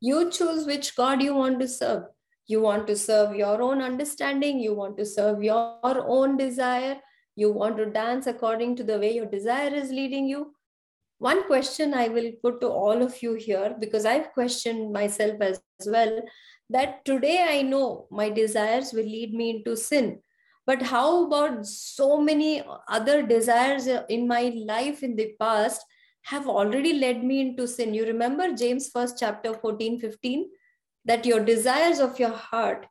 [0.06, 2.04] You choose which God you want to serve.
[2.46, 6.98] You want to serve your own understanding, you want to serve your own desire,
[7.38, 10.54] you want to dance according to the way your desire is leading you.
[11.20, 15.62] One question i will put to all of you here because i've questioned myself as
[15.86, 16.22] well
[16.70, 20.20] that today i know my desires will lead me into sin.
[20.66, 25.82] But how about so many other desires in my life in the past
[26.24, 27.94] have already led me into sin.
[27.94, 30.50] You remember james first chapter 14 15
[31.06, 32.86] that your desires of your heart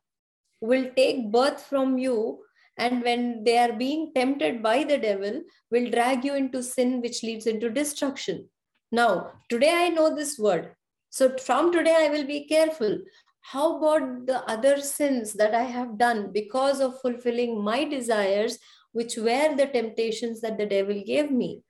[0.61, 2.41] will take birth from you
[2.77, 7.23] and when they are being tempted by the devil will drag you into sin which
[7.23, 8.49] leads into destruction.
[8.91, 10.75] Now today i know this word.
[11.11, 12.99] So from today i will be careful.
[13.41, 18.59] How about the other sins that i have done because of fulfilling my desires
[18.93, 21.63] which were the temptations that the devil gave me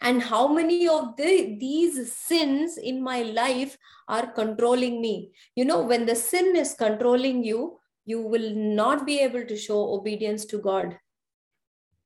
[0.00, 3.76] and how many of the, these sins in my life
[4.06, 7.78] are controlling me you know when the sin is controlling you
[8.08, 10.98] you will not be able to show obedience to God.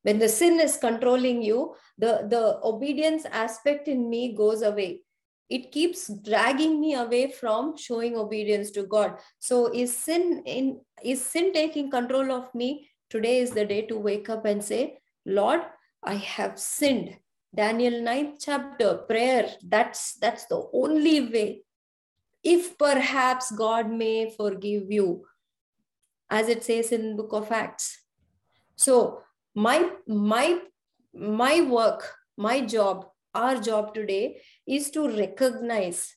[0.02, 5.02] When the sin is controlling you, the, the obedience aspect in me goes away.
[5.48, 9.18] It keeps dragging me away from showing obedience to God.
[9.38, 12.88] So is sin in is sin taking control of me?
[13.08, 15.60] Today is the day to wake up and say, Lord,
[16.02, 17.16] I have sinned.
[17.54, 19.48] Daniel 9th chapter, prayer.
[19.62, 21.62] That's that's the only way.
[22.42, 25.26] If perhaps God may forgive you,
[26.32, 27.86] as it says in book of acts
[28.84, 29.22] so
[29.54, 30.58] my my
[31.38, 36.16] my work my job our job today is to recognize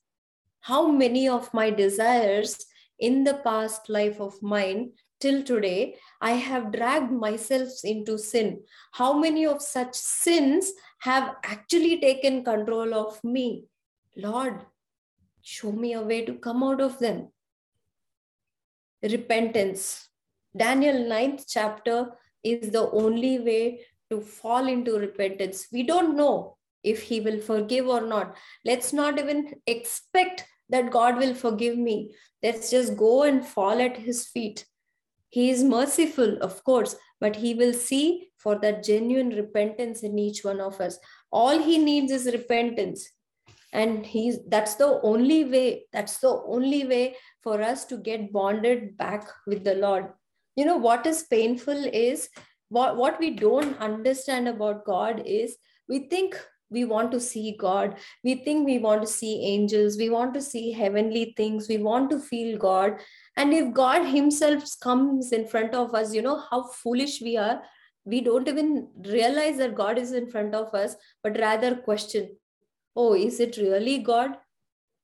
[0.61, 2.65] how many of my desires
[2.97, 8.49] in the past life of mine till today i have dragged myself into sin
[9.01, 10.71] how many of such sins
[11.07, 13.47] have actually taken control of me
[14.27, 14.59] lord
[15.55, 17.27] show me a way to come out of them
[19.11, 20.09] repentance.
[20.55, 22.11] Daniel 9th chapter
[22.43, 25.67] is the only way to fall into repentance.
[25.71, 28.35] We don't know if he will forgive or not.
[28.63, 32.15] Let's not even expect that God will forgive me.
[32.41, 34.65] Let's just go and fall at his feet.
[35.29, 40.43] He is merciful, of course, but he will see for that genuine repentance in each
[40.43, 40.97] one of us.
[41.31, 43.09] All he needs is repentance
[43.75, 48.97] and he's that's the only way that's the only way for us to get bonded
[48.97, 50.05] back with the lord
[50.55, 52.29] you know what is painful is
[52.69, 55.57] what, what we don't understand about god is
[55.89, 56.39] we think
[56.77, 57.97] we want to see god
[58.29, 62.09] we think we want to see angels we want to see heavenly things we want
[62.09, 63.01] to feel god
[63.37, 67.59] and if god himself comes in front of us you know how foolish we are
[68.13, 72.33] we don't even realize that god is in front of us but rather question
[72.95, 74.37] oh, is it really God?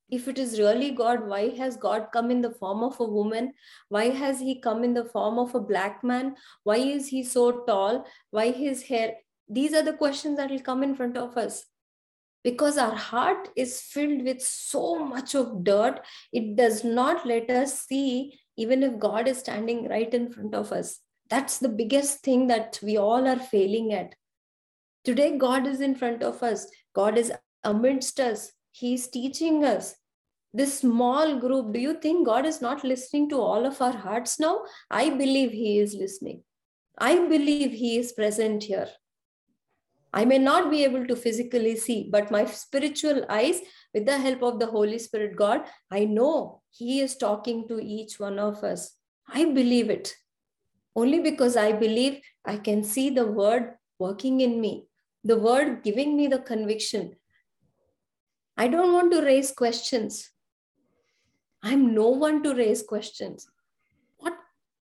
[0.10, 3.54] If it is really God, why has God come in the form of a woman?
[3.90, 6.36] Why has he come in the form of a black man?
[6.64, 8.06] Why is he so tall?
[8.30, 9.14] Why his hair?
[9.52, 11.66] These are the questions that will come in front of us
[12.44, 16.00] because our heart is filled with so much of dirt,
[16.34, 20.72] it does not let us see, even if God is standing right in front of
[20.72, 21.00] us.
[21.30, 24.16] That's the biggest thing that we all are failing at.
[25.04, 26.68] Today, God is in front of us.
[26.94, 27.32] God is
[27.64, 28.52] amidst us.
[28.72, 29.96] He's teaching us.
[30.54, 34.40] this small group, do you think God is not listening to all of our hearts
[34.40, 34.64] now?
[34.90, 36.44] I believe He is listening.
[36.98, 38.90] I believe He is present here.
[40.14, 43.62] I may not be able to physically see, but my spiritual eyes,
[43.94, 48.20] with the help of the Holy Spirit God, I know He is talking to each
[48.20, 48.98] one of us.
[49.28, 50.14] I believe it.
[50.96, 54.88] Only because I believe I can see the word working in me,
[55.24, 57.16] the word giving me the conviction.
[58.58, 60.30] I don't want to raise questions.
[61.64, 63.48] I'm no one to raise questions.
[64.18, 64.34] What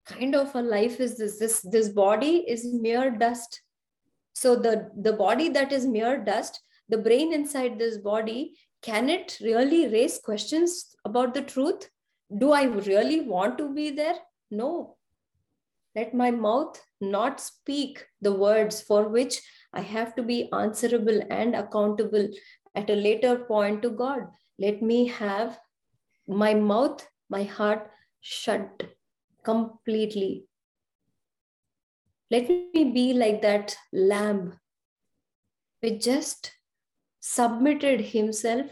[0.06, 1.38] kind of a life is this?
[1.38, 3.60] This, this body is mere dust.
[4.35, 9.39] So the, the body that is mere dust, the brain inside this body, can it
[9.41, 11.89] really raise questions about the truth?
[12.37, 14.16] Do I really want to be there?
[14.51, 14.97] No.
[15.95, 19.41] Let my mouth not speak the words for which
[19.72, 22.28] I have to be answerable and accountable
[22.74, 24.20] at a later point to God.
[24.59, 25.59] Let me have
[26.26, 28.83] my mouth, my heart shut
[29.45, 30.47] completely.
[32.33, 34.59] Let me be like that lamb
[35.80, 36.53] which just
[37.20, 38.70] submitted himself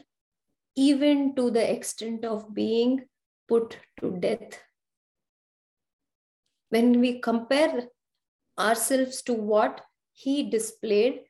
[0.77, 3.05] even to the extent of being
[3.47, 4.63] put to death.
[6.71, 7.89] When we compare
[8.59, 9.83] ourselves to what
[10.15, 11.25] he displayed,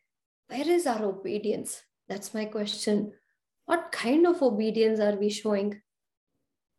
[0.47, 1.83] where is our obedience?
[2.09, 3.13] That's my question.
[3.67, 5.83] What kind of obedience are we showing?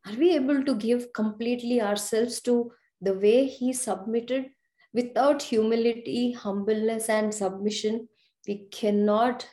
[0.07, 2.71] Are we able to give completely ourselves to
[3.01, 4.51] the way he submitted?
[4.93, 8.07] Without humility, humbleness, and submission,
[8.47, 9.47] we cannot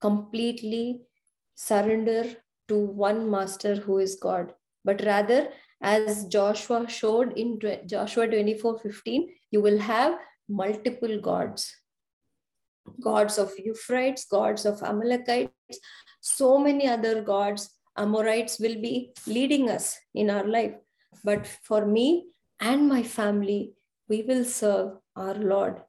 [0.00, 1.00] completely
[1.54, 2.24] surrender
[2.68, 4.52] to one master who is God,
[4.84, 5.48] but rather,
[5.80, 11.72] as Joshua showed in Joshua 24 15, you will have multiple gods
[13.00, 15.78] gods of Euphrates, gods of Amalekites,
[16.20, 20.74] so many other gods, Amorites will be leading us in our life.
[21.24, 22.26] But for me
[22.60, 23.72] and my family,
[24.08, 25.82] we will serve our Lord.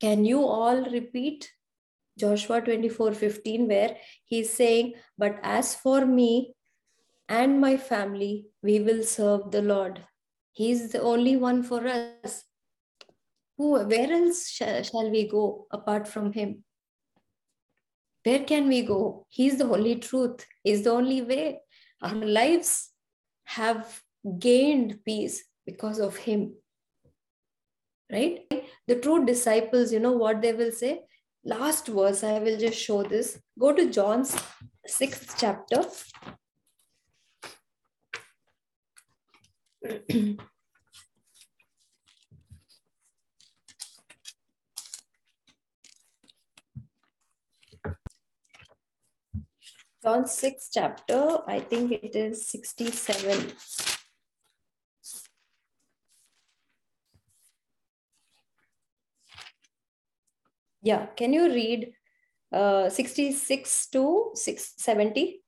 [0.00, 1.50] Can you all repeat
[2.18, 6.54] Joshua 24 15, where he's saying, But as for me
[7.28, 10.04] and my family, we will serve the Lord.
[10.52, 12.44] He's the only one for us.
[13.56, 16.64] Who, where else shall, shall we go apart from him?
[18.24, 19.26] Where can we go?
[19.28, 21.60] He's the only truth, He's the only way.
[22.02, 22.90] Our lives
[23.44, 24.02] have
[24.38, 26.54] gained peace because of him
[28.12, 28.40] right?
[28.86, 31.02] The true disciples, you know what they will say?
[31.44, 33.40] Last verse, I will just show this.
[33.58, 34.36] Go to John's
[34.86, 35.82] sixth chapter.
[50.04, 53.52] John 6 chapter, I think it is 67.
[60.82, 61.92] Yeah, can you read
[62.52, 65.40] uh, 66 to 670?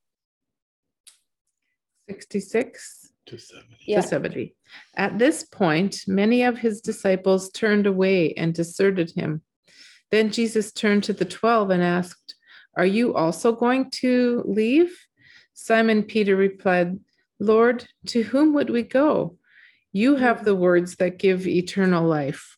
[2.09, 3.76] 66 to 70.
[3.87, 4.01] Yeah.
[4.01, 4.55] to 70.
[4.97, 9.43] At this point, many of his disciples turned away and deserted him.
[10.11, 12.37] Then Jesus turned to the 12 and asked,
[12.76, 14.97] Are you also going to leave?
[15.55, 16.99] Simon Peter replied,
[17.41, 19.37] Lord, to whom would we go?
[19.93, 22.57] You have the words that give eternal life.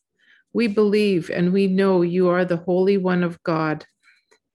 [0.57, 3.85] We believe and we know you are the Holy One of God.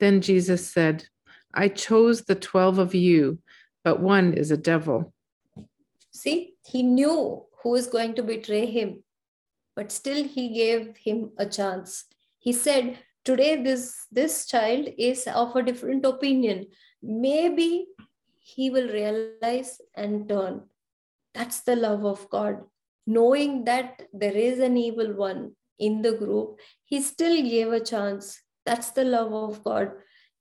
[0.01, 1.05] Then Jesus said,
[1.55, 3.39] I chose the 12 of you,
[3.85, 5.15] but one is a devil.
[6.11, 9.05] See, he knew who is going to betray him,
[9.77, 12.07] but still he gave him a chance.
[12.41, 16.67] He said, Today, this, this child is of a different opinion.
[17.01, 17.87] Maybe
[18.41, 20.63] he will realize and turn.
[21.33, 22.65] That's the love of God.
[23.07, 28.41] Knowing that there is an evil one in the group, he still gave a chance.
[28.65, 29.93] That's the love of God.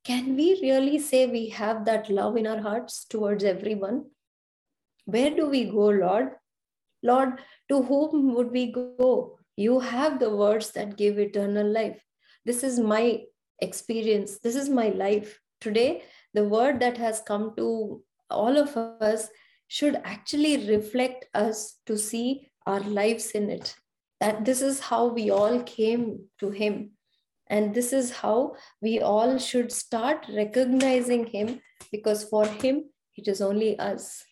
[0.03, 4.05] Can we really say we have that love in our hearts towards everyone?
[5.05, 6.31] Where do we go, Lord?
[7.03, 7.39] Lord,
[7.69, 9.37] to whom would we go?
[9.55, 12.03] You have the words that give eternal life.
[12.45, 13.23] This is my
[13.59, 14.39] experience.
[14.39, 15.39] This is my life.
[15.59, 16.03] Today,
[16.33, 19.29] the word that has come to all of us
[19.67, 23.75] should actually reflect us to see our lives in it.
[24.21, 26.91] That this is how we all came to Him.
[27.47, 31.59] And this is how we all should start recognizing Him
[31.91, 32.85] because for Him,
[33.17, 34.23] it is only us.